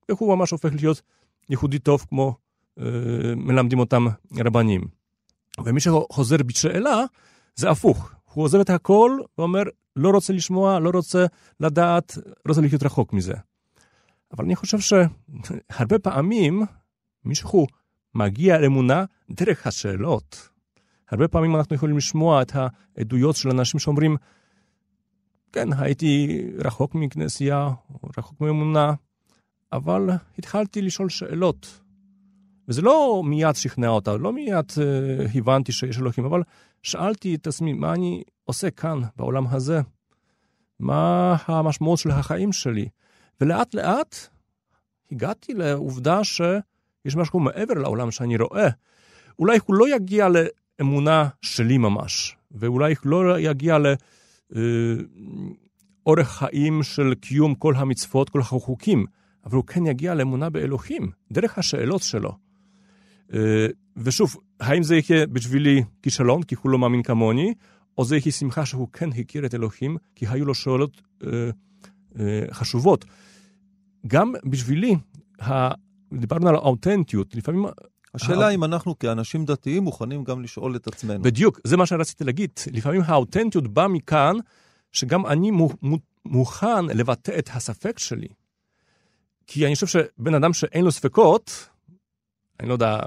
[0.08, 1.02] והוא ממש הופך להיות
[1.50, 2.36] יהודי טוב כמו
[2.80, 2.84] אה,
[3.36, 4.99] מלמדים אותם רבנים.
[5.64, 7.04] ומי שחוזר בשאלה,
[7.56, 8.12] זה הפוך.
[8.32, 9.62] הוא עוזב את הכל ואומר,
[9.96, 11.26] לא רוצה לשמוע, לא רוצה
[11.60, 12.18] לדעת,
[12.48, 13.34] רוצה להיות רחוק מזה.
[14.32, 16.62] אבל אני חושב שהרבה פעמים
[17.24, 17.66] מישהו
[18.14, 20.48] מגיע לאמונה דרך השאלות.
[21.10, 24.16] הרבה פעמים אנחנו יכולים לשמוע את העדויות של אנשים שאומרים,
[25.52, 27.68] כן, הייתי רחוק מכנסייה,
[28.18, 28.92] רחוק מאמונה,
[29.72, 31.80] אבל התחלתי לשאול שאלות.
[32.70, 36.42] וזה לא מיד שכנע אותה, לא מיד uh, הבנתי שיש אלוהים, אבל
[36.82, 39.80] שאלתי את עצמי, מה אני עושה כאן, בעולם הזה?
[40.80, 42.88] מה המשמעות של החיים שלי?
[43.40, 44.16] ולאט לאט
[45.12, 48.68] הגעתי לעובדה שיש משהו מעבר לעולם שאני רואה.
[49.38, 53.78] אולי הוא לא יגיע לאמונה שלי ממש, ואולי הוא לא יגיע
[56.06, 59.06] לאורך אה, חיים של קיום כל המצוות, כל החוקים,
[59.46, 62.49] אבל הוא כן יגיע לאמונה באלוהים, דרך השאלות שלו.
[63.34, 63.66] אה,
[63.96, 67.54] ושוב, האם זה יהיה בשבילי כישלון, כי הוא לא מאמין כמוני,
[67.98, 71.50] או זה יהיה שמחה שהוא כן הכיר את אלוהים, כי היו לו שאלות אה,
[72.18, 73.04] אה, חשובות.
[74.06, 74.96] גם בשבילי,
[75.42, 75.68] ה...
[76.14, 77.66] דיברנו על האותנטיות, לפעמים...
[78.14, 78.50] השאלה ה...
[78.50, 81.22] אם אנחנו כאנשים דתיים מוכנים גם לשאול את עצמנו.
[81.22, 82.50] בדיוק, זה מה שרציתי להגיד.
[82.72, 84.36] לפעמים האותנטיות באה מכאן,
[84.92, 85.50] שגם אני
[86.24, 88.28] מוכן לבטא את הספק שלי.
[89.46, 91.68] כי אני חושב שבן אדם שאין לו ספקות,
[92.60, 92.98] אני לא יודע...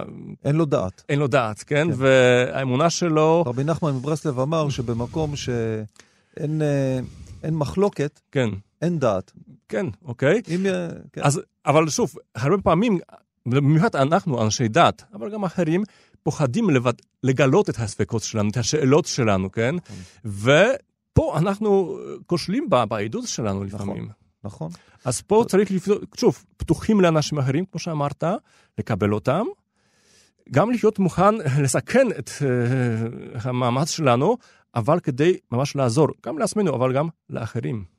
[0.46, 1.04] אין לו דעת.
[1.10, 1.88] אין לו דעת, כן?
[1.88, 1.98] כן.
[1.98, 3.44] והאמונה שלו...
[3.48, 7.00] רבי נחמן מברסלב אמר שבמקום שאין אה,
[7.44, 8.50] אין מחלוקת, כן.
[8.82, 9.32] אין דעת.
[9.70, 10.42] כן, אוקיי.
[10.56, 10.66] אם...
[11.14, 11.22] כן.
[11.24, 13.00] אז, אבל שוב, הרבה פעמים
[13.46, 15.84] במיוחד אנחנו, אנשי דת, אבל גם אחרים,
[16.24, 19.76] פוחדים לבד, לגלות את הספקות שלנו, את השאלות שלנו, כן?
[20.26, 24.04] ופה אנחנו כושלים בעדות שלנו לפעמים.
[24.04, 24.23] נכון.
[25.06, 28.24] אז פה צריך לפתור, שוב, פתוחים לאנשים אחרים, כמו שאמרת,
[28.78, 29.46] לקבל אותם.
[30.52, 32.44] גם להיות מוכן לסכן את uh,
[33.48, 34.38] המאמץ שלנו,
[34.76, 37.93] אבל כדי ממש לעזור, גם לעצמנו, אבל גם לאחרים.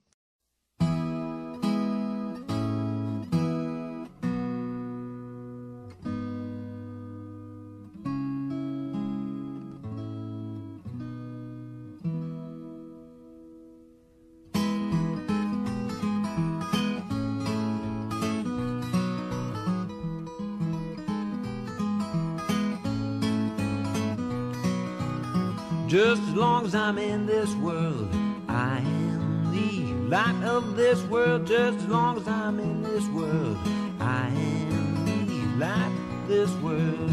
[26.65, 28.09] As I'm in this world,
[28.49, 31.47] I am the light of this world.
[31.47, 33.59] Just as long as I'm in this world,
[34.01, 37.11] I am the light of this world.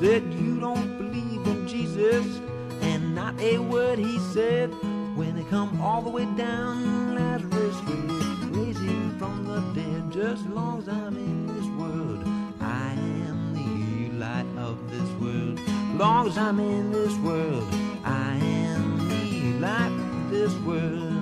[0.00, 2.40] Said you don't believe in Jesus,
[2.80, 4.70] and not a word he said.
[5.16, 7.76] When they come all the way down, Lazarus
[8.78, 10.12] him from the dead.
[10.12, 12.22] Just as long as I'm in this world,
[12.60, 15.71] I am the light of this world.
[16.02, 17.62] Long as I'm in this world,
[18.04, 21.12] I am light of this world.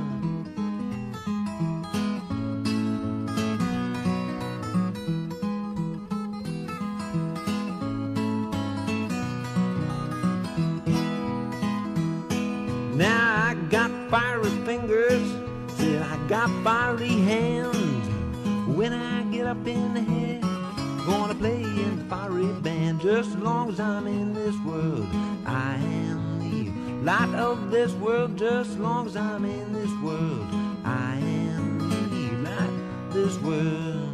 [12.97, 15.31] Now I got fiery fingers,
[15.77, 17.77] said I got fiery hands.
[18.67, 20.41] When I get up in the head,
[21.05, 22.40] gonna play in the fiery.
[23.01, 25.09] Just as long as I'm in this world,
[25.47, 26.71] I am the
[27.03, 28.37] light of this world.
[28.37, 30.47] Just as long as I'm in this world,
[30.85, 31.79] I am
[32.11, 34.10] the light of this world.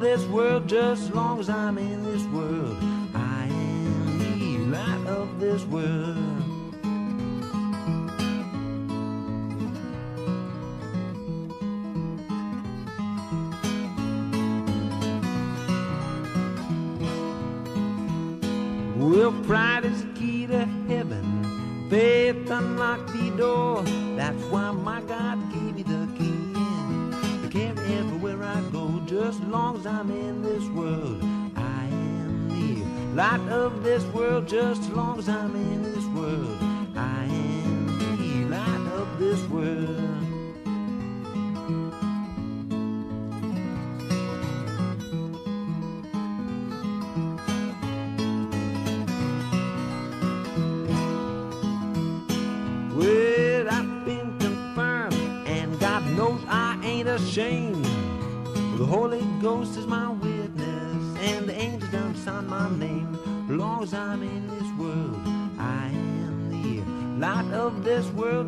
[0.00, 0.66] This world.
[0.66, 1.99] Just as long as I'm in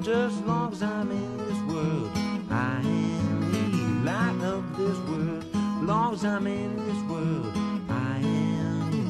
[0.05, 2.11] Just as long as I'm in this world,
[2.51, 5.45] I am the light of this world.
[5.55, 7.47] As long as I'm in this world,
[7.89, 9.05] I am the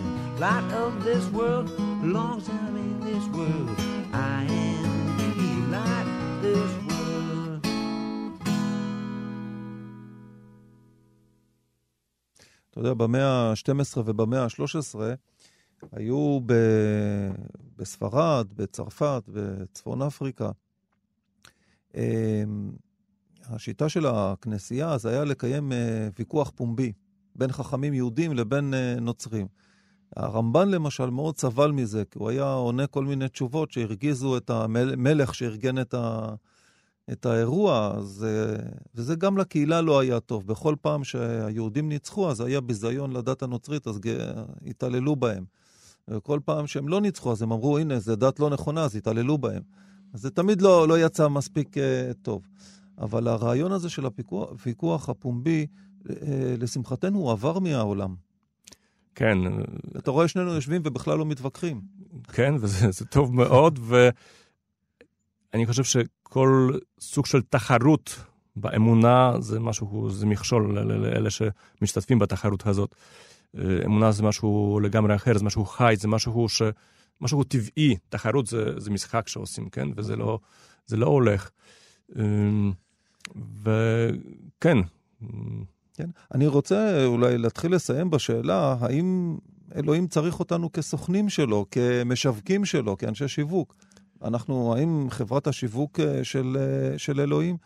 [0.45, 1.71] light of this world.
[1.71, 3.71] As long as I'm in this world,
[4.13, 4.87] I am
[5.41, 7.67] the light of this world.
[12.71, 14.95] אתה יודע, במאה ה-12 ובמאה ה-13
[15.93, 16.53] היו ב...
[17.77, 20.51] בספרד, בצרפת, בצפון אפריקה.
[21.95, 22.71] אמ,
[23.49, 26.93] השיטה של הכנסייה אז היה לקיים אה, ויכוח פומבי
[27.37, 29.47] בין חכמים יהודים לבין אה, נוצרים.
[30.17, 35.35] הרמב"ן למשל מאוד סבל מזה, כי הוא היה עונה כל מיני תשובות שהרגיזו את המלך
[35.35, 36.35] שארגן את, ה...
[37.13, 38.57] את האירוע, אז, אה,
[38.95, 40.47] וזה גם לקהילה לא היה טוב.
[40.47, 44.01] בכל פעם שהיהודים ניצחו, אז היה ביזיון לדת הנוצרית, אז
[44.67, 45.45] התעללו בהם.
[46.09, 49.39] וכל פעם שהם לא ניצחו, אז הם אמרו, הנה, זו דת לא נכונה, אז התעללו
[49.39, 49.63] בהם.
[50.15, 51.81] זה תמיד לא, לא יצא מספיק uh,
[52.23, 52.49] טוב.
[52.99, 55.67] אבל הרעיון הזה של הוויכוח הפומבי,
[56.05, 56.09] uh,
[56.59, 58.15] לשמחתנו, הוא עבר מהעולם.
[59.15, 59.39] כן,
[59.99, 61.81] אתה רואה שנינו יושבים ובכלל לא מתווכחים.
[62.33, 63.79] כן, וזה זה טוב מאוד,
[65.53, 68.25] ואני חושב שכל סוג של תחרות
[68.57, 72.95] באמונה זה משהו, זה מכשול לאלה שמשתתפים בתחרות הזאת.
[73.59, 76.63] אה, אמונה זה משהו לגמרי אחר, זה משהו חי, זה משהו ש...
[77.21, 79.89] משהו טבעי, תחרות זה, זה משחק שעושים, כן?
[79.97, 80.39] וזה לא,
[80.87, 81.51] זה לא הולך.
[82.19, 82.73] אמ,
[83.63, 84.79] וכן,
[85.95, 86.11] כן?
[86.35, 89.37] אני רוצה אולי להתחיל לסיים בשאלה, האם
[89.75, 93.75] אלוהים צריך אותנו כסוכנים שלו, כמשווקים שלו, כאנשי שיווק?
[94.25, 97.57] אנחנו, האם חברת השיווק אה, של, אה, של אלוהים?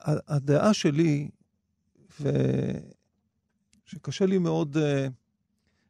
[0.00, 1.28] הדעה שלי,
[3.86, 5.06] ושקשה לי מאוד אה,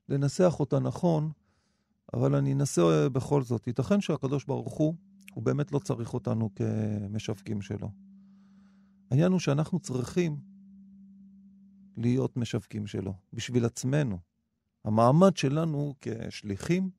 [0.08, 1.30] לנסח אותה נכון,
[2.14, 3.66] אבל אני אנסה אה, בכל זאת.
[3.66, 4.94] ייתכן שהקדוש ברוך הוא,
[5.34, 7.90] הוא באמת לא צריך אותנו כמשווקים שלו.
[9.10, 10.36] העניין הוא שאנחנו צריכים
[11.96, 14.18] להיות משווקים שלו, בשביל עצמנו.
[14.84, 16.90] המעמד שלנו כשליחים,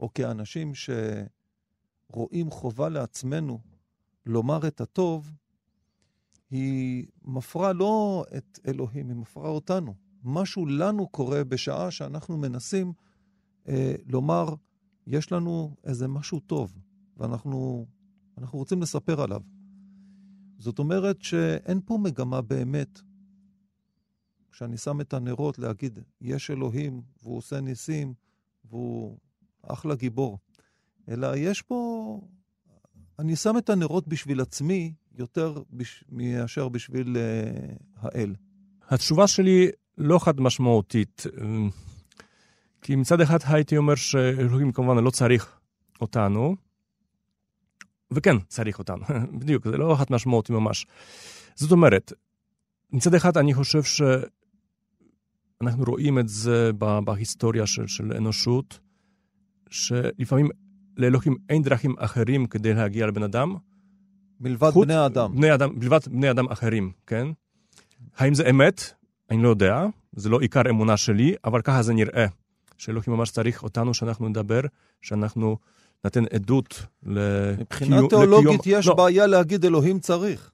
[0.00, 3.60] או כאנשים שרואים חובה לעצמנו
[4.26, 5.32] לומר את הטוב,
[6.50, 9.94] היא מפרה לא את אלוהים, היא מפרה אותנו.
[10.24, 12.92] משהו לנו קורה בשעה שאנחנו מנסים
[13.68, 14.54] אה, לומר,
[15.06, 16.78] יש לנו איזה משהו טוב,
[17.16, 17.86] ואנחנו
[18.38, 19.40] אנחנו רוצים לספר עליו.
[20.58, 23.00] זאת אומרת שאין פה מגמה באמת
[24.54, 28.14] כשאני שם את הנרות להגיד, יש אלוהים, והוא עושה ניסים,
[28.64, 29.18] והוא
[29.62, 30.38] אחלה גיבור.
[31.08, 32.20] אלא יש פה...
[33.18, 36.04] אני שם את הנרות בשביל עצמי יותר בש...
[36.08, 38.34] מאשר בשביל uh, האל.
[38.88, 41.22] התשובה שלי לא חד משמעותית.
[42.84, 45.60] כי מצד אחד הייתי אומר שאלוהים כמובן לא צריך
[46.00, 46.56] אותנו,
[48.10, 49.04] וכן, צריך אותנו,
[49.38, 50.86] בדיוק, זה לא חד משמעותי ממש.
[51.54, 52.12] זאת אומרת,
[52.92, 53.82] מצד אחד אני חושב
[55.62, 56.70] שאנחנו רואים את זה
[57.04, 58.80] בהיסטוריה של, של אנושות,
[59.70, 60.48] שלפעמים
[60.96, 63.54] לאלוהים אין דרכים אחרים כדי להגיע לבן אדם.
[64.40, 65.36] מלבד חוץ- בני האדם.
[65.36, 67.26] בני אדם, מלבד בני אדם אחרים, כן?
[68.16, 68.92] האם זה אמת?
[69.30, 72.26] אני לא יודע, זה לא עיקר אמונה שלי, אבל ככה זה נראה.
[72.78, 74.60] שאלוהים ממש צריך אותנו, שאנחנו נדבר,
[75.02, 75.56] שאנחנו
[76.04, 77.60] ניתן עדות לקיום...
[77.60, 80.50] מבחינה תיאולוגית לקיום- יש לא, בעיה להגיד אלוהים צריך.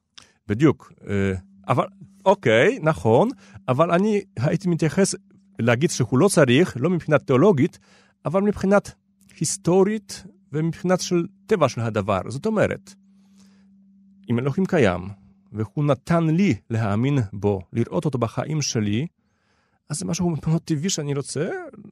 [0.48, 0.92] בדיוק.
[1.08, 1.32] אה,
[1.68, 1.84] אבל,
[2.24, 3.28] אוקיי, נכון,
[3.68, 5.14] אבל אני הייתי מתייחס
[5.58, 7.78] להגיד שהוא לא צריך, לא מבחינת תיאולוגית,
[8.24, 8.92] אבל מבחינת
[9.40, 12.20] היסטורית ומבחינת של טבע של הדבר.
[12.28, 12.94] זאת אומרת,
[14.30, 15.00] אם אלוהים קיים,
[15.52, 19.06] והוא נתן לי להאמין בו, לראות אותו בחיים שלי,
[19.90, 21.50] אז זה משהו מאוד טבעי שאני רוצה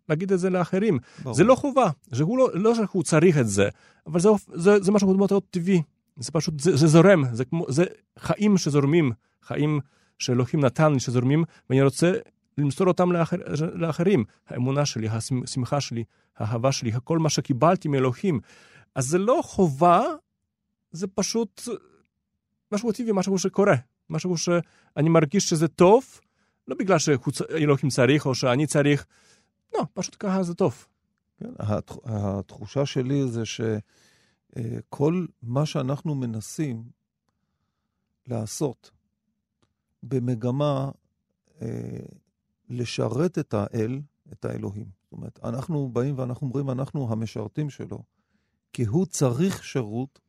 [0.09, 0.99] להגיד את זה לאחרים.
[1.23, 1.35] ברור.
[1.35, 3.69] זה לא חובה, זה הוא לא, לא שהוא צריך את זה,
[4.07, 5.83] אבל זה, זה, זה משהו מאוד טבעי.
[6.17, 7.85] זה פשוט, זה, זה זורם, זה כמו, זה
[8.19, 9.81] חיים שזורמים, חיים
[10.19, 12.13] שאלוהים נתן לי שזורמים, ואני רוצה
[12.59, 13.37] למסור אותם לאחר,
[13.75, 14.25] לאחרים.
[14.49, 16.05] האמונה שלי, השמחה שלי,
[16.37, 18.41] האהבה שלי, כל מה שקיבלתי מאלוהים.
[18.95, 20.03] אז זה לא חובה,
[20.91, 21.69] זה פשוט
[22.73, 23.75] משהו טבעי, משהו שקורה.
[24.11, 26.05] משהו שאני מרגיש שזה טוב,
[26.69, 29.07] לא בגלל שאלוהים צריך או שאני צריך,
[29.75, 30.87] לא, פשוט ככה זה טוב.
[31.39, 36.85] כן, התח- התחושה שלי זה שכל מה שאנחנו מנסים
[38.27, 38.91] לעשות
[40.03, 40.91] במגמה
[41.63, 41.69] אה,
[42.69, 44.01] לשרת את האל,
[44.33, 44.87] את האלוהים.
[45.03, 48.03] זאת אומרת, אנחנו באים ואנחנו אומרים, אנחנו המשרתים שלו,
[48.73, 50.21] כי הוא צריך שירות,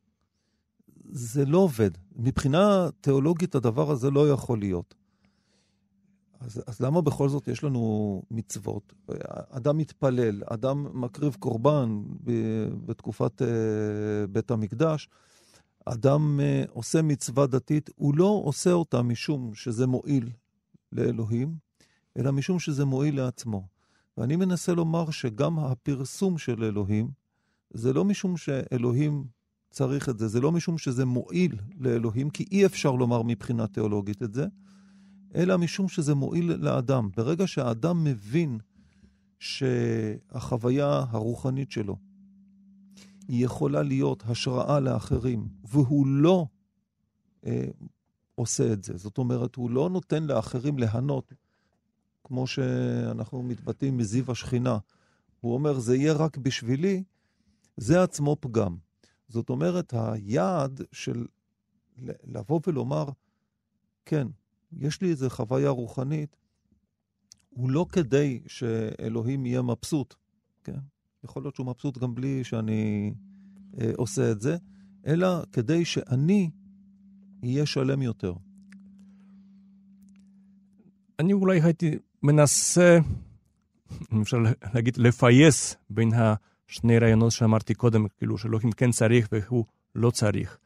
[1.12, 1.92] זה לא עובד.
[2.16, 4.96] מבחינה תיאולוגית הדבר הזה לא יכול להיות.
[6.40, 8.94] אז, אז למה בכל זאת יש לנו מצוות?
[9.50, 13.46] אדם מתפלל, אדם מקריב קורבן ב- בתקופת uh,
[14.30, 15.10] בית המקדש,
[15.86, 20.30] אדם uh, עושה מצווה דתית, הוא לא עושה אותה משום שזה מועיל
[20.92, 21.56] לאלוהים,
[22.18, 23.68] אלא משום שזה מועיל לעצמו.
[24.18, 27.12] ואני מנסה לומר שגם הפרסום של אלוהים,
[27.74, 29.26] זה לא משום שאלוהים
[29.72, 34.24] צריך את זה, זה לא משום שזה מועיל לאלוהים, כי אי אפשר לומר מבחינה תיאולוגית
[34.24, 34.46] את זה,
[35.36, 37.10] אלא משום שזה מועיל לאדם.
[37.18, 38.60] ברגע שהאדם מבין
[39.40, 41.98] שהחוויה הרוחנית שלו
[43.28, 46.46] היא יכולה להיות השראה לאחרים, והוא לא
[47.46, 47.66] אה,
[48.36, 48.98] עושה את זה.
[48.98, 51.34] זאת אומרת, הוא לא נותן לאחרים ליהנות,
[52.24, 54.78] כמו שאנחנו מתבטאים מזיו השכינה.
[55.42, 57.04] הוא אומר, זה יהיה רק בשבילי,
[57.78, 58.76] זה עצמו פגם.
[59.28, 61.26] זאת אומרת, היעד של
[62.24, 63.06] לבוא ולומר,
[64.06, 64.28] כן,
[64.78, 66.36] יש לי איזו חוויה רוחנית,
[67.50, 70.16] הוא לא כדי שאלוהים יהיה מבסוט,
[70.64, 70.80] כן?
[71.24, 73.14] יכול להיות שהוא מבסוט גם בלי שאני
[73.82, 74.58] אה, עושה את זה,
[75.06, 76.50] אלא כדי שאני
[77.44, 78.34] אהיה שלם יותר.
[81.20, 83.00] אני אולי הייתי מנסה
[84.14, 84.38] אם אפשר
[84.74, 89.66] להגיד, לפייס בין השני רעיונות שאמרתי קודם, כאילו שאלוהים כן צריך והוא
[89.96, 90.58] לא צריך.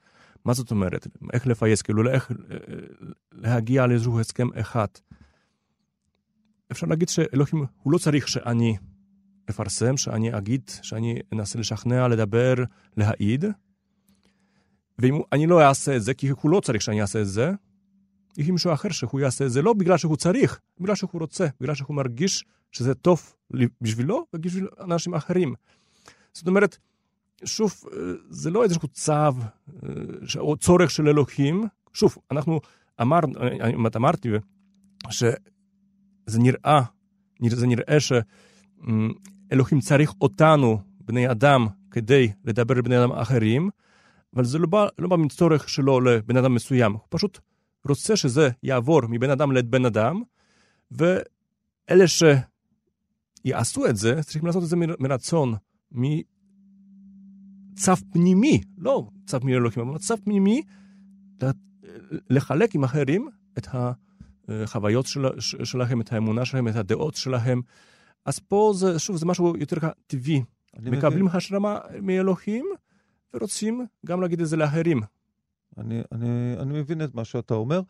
[0.46, 1.08] מה זאת אומרת?
[1.34, 1.82] איך לפייס?
[1.82, 2.58] כאילו, איך אה,
[3.32, 4.88] להגיע לאיזשהו הסכם אחד.
[6.72, 8.78] אפשר להגיד שאלוהים, הוא לא צריך שאני
[9.50, 12.54] אפרסם, שאני אגיד, שאני אנסה לשכנע, לדבר,
[12.98, 13.46] להעיד.
[15.00, 17.52] ואם אני לא אעשה את זה, כי הוא לא צריך שאני אעשה את זה,
[18.38, 21.76] יהיה מישהו אחר שהוא יעשה את זה לא בגלל שהוא צריך, בגלל שהוא רוצה, בגלל
[21.76, 23.34] שהוא מרגיש שזה טוב
[23.82, 25.54] בשבילו ובשביל אנשים אחרים.
[26.34, 26.78] זאת אומרת,
[27.46, 27.74] שוב,
[28.30, 29.14] זה לא איזשהו צו
[30.38, 31.64] או צורך של אלוהים.
[31.94, 32.60] שוב, אנחנו
[33.02, 33.34] אמרנו,
[33.96, 34.30] אמרתי
[35.10, 36.82] שזה נראה,
[37.50, 43.70] זה נראה שאלוהים צריך אותנו, בני אדם, כדי לדבר לבני אדם אחרים,
[44.36, 47.40] אבל זה לא בא, לא בא מצורך שלו לבן אדם מסוים, הוא פשוט
[47.88, 50.22] רוצה שזה יעבור מבן אדם לבן אדם,
[50.92, 55.54] ואלה שיעשו את זה, צריכים לעשות את זה מרצון,
[57.74, 60.62] מצו פנימי, לא צו מאלוהים, אבל צו פנימי,
[62.30, 63.68] לחלק עם אחרים את
[64.48, 67.62] החוויות של, שלהם, את האמונה שלהם, את הדעות שלהם.
[68.26, 70.42] אז פה זה, שוב, זה משהו יותר טבעי.
[70.80, 72.66] מקבלים השראה מאלוהים,
[73.34, 75.02] ורוצים גם להגיד את זה לאחרים.
[75.78, 77.82] אני, אני, אני מבין את מה שאתה אומר.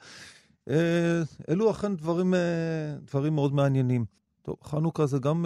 [0.70, 4.06] אה, אלו אכן דברים, אה, דברים מאוד מעניינים.
[4.44, 5.46] טוב, חנוכה זה גם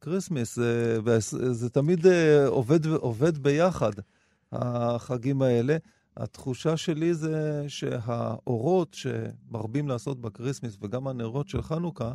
[0.00, 0.98] כריסמס, זה,
[1.52, 2.06] זה תמיד
[2.46, 3.92] עובד, עובד ביחד,
[4.52, 5.76] החגים האלה.
[6.16, 12.12] התחושה שלי זה שהאורות שמרבים לעשות בקריסמס וגם הנרות של חנוכה,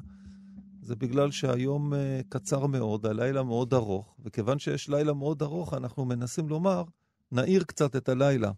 [0.82, 1.93] זה בגלל שהיום
[2.30, 6.84] קצר מאוד, הלילה מאוד ארוך, וכיוון שיש לילה מאוד ארוך, אנחנו מנסים לומר,
[7.32, 8.51] נאיר קצת את הלילה.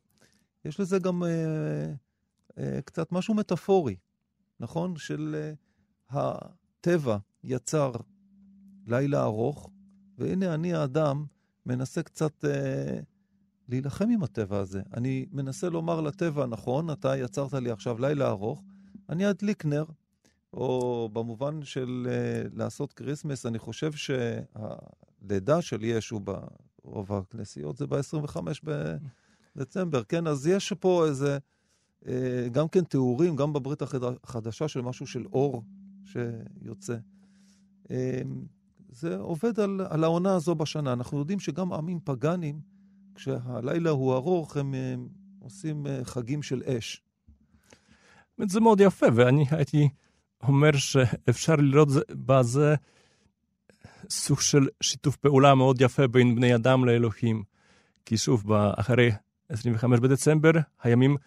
[0.66, 1.30] יש לזה גם אה,
[2.58, 3.96] אה, קצת משהו מטאפורי,
[4.60, 4.96] נכון?
[4.98, 5.52] של
[6.16, 6.36] אה,
[6.80, 7.92] הטבע יצר
[8.88, 9.70] לילה ארוך,
[10.18, 11.26] והנה אני האדם
[11.66, 13.00] מנסה קצת אה,
[13.70, 14.82] להילחם עם הטבע הזה.
[14.94, 18.64] אני מנסה לומר לטבע, נכון, אתה יצרת לי עכשיו לילה ארוך,
[19.10, 19.86] אני אדליק נר.
[20.54, 28.38] או במובן של uh, לעשות כריסמס, אני חושב שהלידה של ישו ברוב הכנסיות זה ב-25
[29.56, 30.28] בדצמבר, כן?
[30.28, 31.38] אז יש פה איזה,
[32.04, 32.08] uh,
[32.52, 35.64] גם כן תיאורים, גם בברית החדשה של משהו של אור
[36.12, 36.98] שיוצא.
[37.84, 37.90] Uh,
[38.90, 40.94] זה עובד על, על העונה הזו בשנה.
[40.94, 42.60] אנחנו יודעים שגם עמים פגאנים,
[43.16, 45.08] כשהלילה הוא ארוך, הם, הם
[45.40, 47.02] עושים חגים של אש.
[48.48, 49.90] זה מאוד יפה, ואני הייתי...
[50.44, 52.76] אומר שאפשר לראות בזה
[54.10, 57.44] סוג של שיתוף פעולה מאוד יפה בין בני אדם לאלוהים.
[58.06, 59.12] כי שוב, אחרי
[59.50, 60.52] 25 בדצמבר,
[60.84, 61.18] הימים,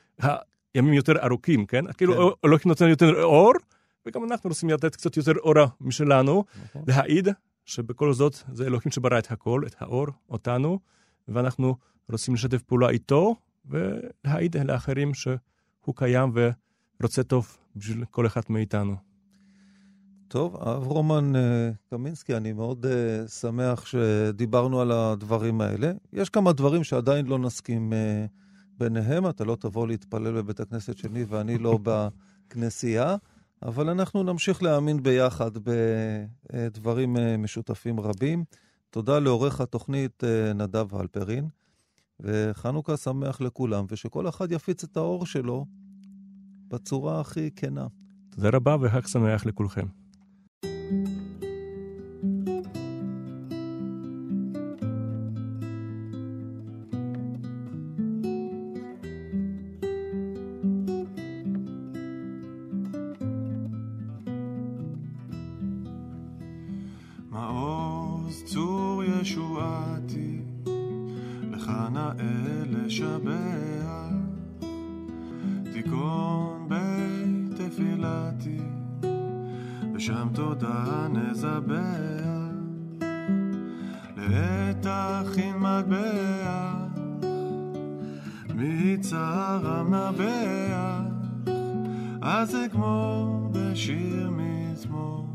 [0.74, 1.92] הימים יותר ארוכים, כן?
[1.92, 2.18] כאילו, כן.
[2.18, 3.52] כאילו אלוהים נותן יותר אור,
[4.06, 6.82] וגם אנחנו רוצים לתת קצת יותר אורה משלנו, נכון.
[6.86, 7.28] להעיד
[7.64, 10.78] שבכל זאת זה אלוהים שברא את הכל, את האור, אותנו,
[11.28, 11.76] ואנחנו
[12.08, 13.36] רוצים לשתף פעולה איתו,
[13.66, 16.32] ולהעיד לאחרים שהוא קיים
[17.00, 18.96] ורוצה טוב בשביל כל אחד מאיתנו.
[20.28, 25.92] טוב, אב רומן אה, קמינסקי, אני מאוד uh, שמח שדיברנו על הדברים האלה.
[26.12, 27.96] יש כמה דברים שעדיין לא נסכים uh,
[28.78, 31.78] ביניהם, אתה לא תבוא להתפלל בבית הכנסת שלי ואני לא
[32.48, 33.16] בכנסייה,
[33.62, 35.50] אבל אנחנו נמשיך להאמין ביחד
[36.52, 38.44] בדברים uh, משותפים רבים.
[38.90, 41.48] תודה לעורך התוכנית uh, נדב הלפרין,
[42.20, 45.66] וחנוכה שמח לכולם, ושכל אחד יפיץ את האור שלו
[46.68, 47.86] בצורה הכי כנה.
[48.30, 49.86] תודה רבה וחג שמח לכולכם.
[71.72, 74.12] אנא אל לשבח,
[75.72, 78.60] תיכון בית תפילתי,
[79.94, 81.72] ושם תודה נזבח,
[84.16, 86.74] לעת תכין מטבח,
[88.54, 91.00] מצער המנבח,
[92.22, 95.26] אז זה כמו בשיר מזמור,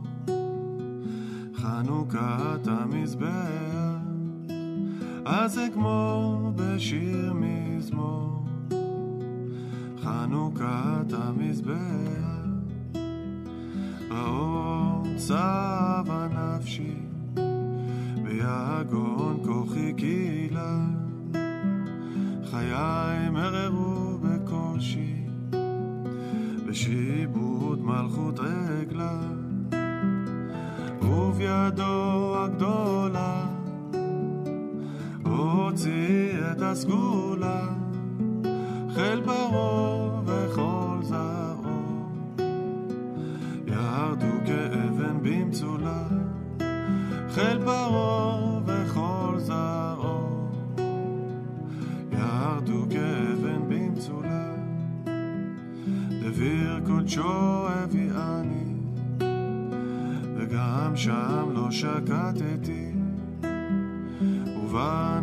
[1.56, 3.87] חנוכת המזבח.
[5.30, 8.46] אז זה כמו בשיר מזמור,
[10.04, 11.78] חנוכת המזבח,
[14.12, 16.96] האור צב הנפשי,
[18.24, 20.80] ביגון כוחי קהילה,
[22.52, 25.16] חיי מררו בקושי,
[26.68, 29.20] בשיבוד מלכות עגלה,
[31.02, 32.97] ובידו הגדול
[36.72, 37.68] הסגולה
[38.94, 42.08] חיל פרעה וכל זרעו.
[43.68, 46.04] ירדו כאבן במצולה
[47.30, 50.50] חיל פרעה וכל זרעו.
[52.12, 54.54] ירדו כאבן במצולה
[56.10, 58.74] דביר קודשו הביאני
[60.36, 62.92] וגם שם לא שקטתי.
[64.68, 65.17] ובא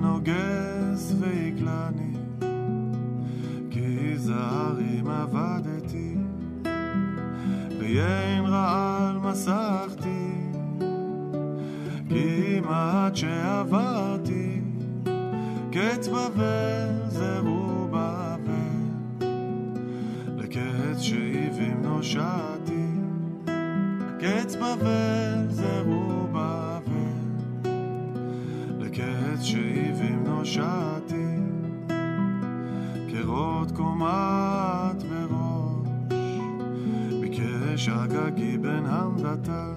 [4.25, 6.15] כי זרים עבדתי
[7.79, 10.33] ויין רעל מסכתי
[12.09, 14.61] כמעט שעברתי
[15.73, 19.31] קץ בבל זרו בבל
[20.37, 22.87] לקץ שאיבים נושעתי
[24.21, 27.15] קץ בבל זרו בבל
[28.79, 31.04] לקץ שאיבים נושעתי
[33.35, 36.19] כרות קומת בראש
[37.21, 39.73] ביקש הגגי בן המדתה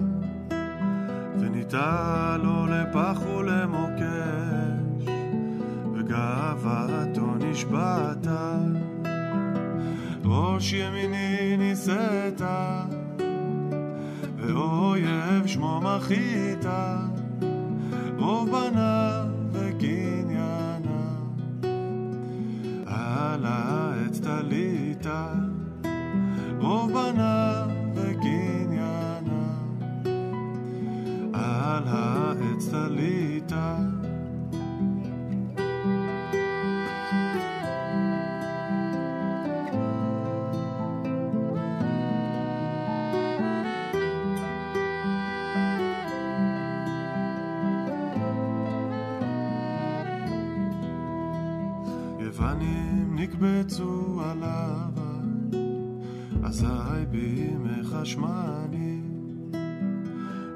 [1.40, 5.12] וניטה לו לפח ולמוקש
[5.94, 8.58] וגאוותו נשבעתה.
[10.24, 12.42] ראש ימיני נישאת
[14.36, 16.66] ואויב שמו מחית
[18.18, 19.17] רוב בניו
[24.28, 25.40] Talita,
[26.60, 27.37] Robanah.
[54.48, 54.90] עליו,
[56.44, 59.00] אזי בימי חשמני,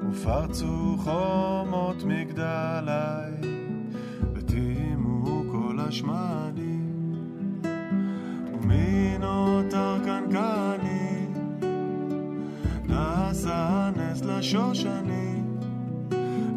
[0.09, 3.49] ופרצו חומות מגדלי,
[4.33, 6.77] וטימו כל השמני,
[8.53, 11.27] ומי נותר קנקני,
[12.87, 15.41] נעשה נס לשושני,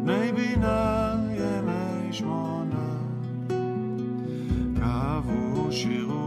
[0.03, 2.47] בני בינה ימי שמונה.
[5.77, 6.26] שירו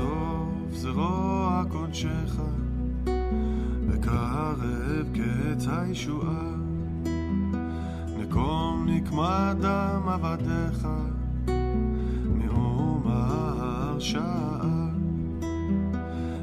[0.00, 2.40] חשוף זרוע קודשך,
[3.88, 4.62] וקרב
[5.12, 6.54] קץ הישועה.
[8.18, 10.88] נקום נקמת דם עבדיך,
[12.34, 14.60] מאום ההרשעה.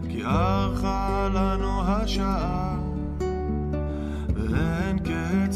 [0.09, 2.77] כי ארכה לנו השעה,
[4.35, 5.46] ואין קץ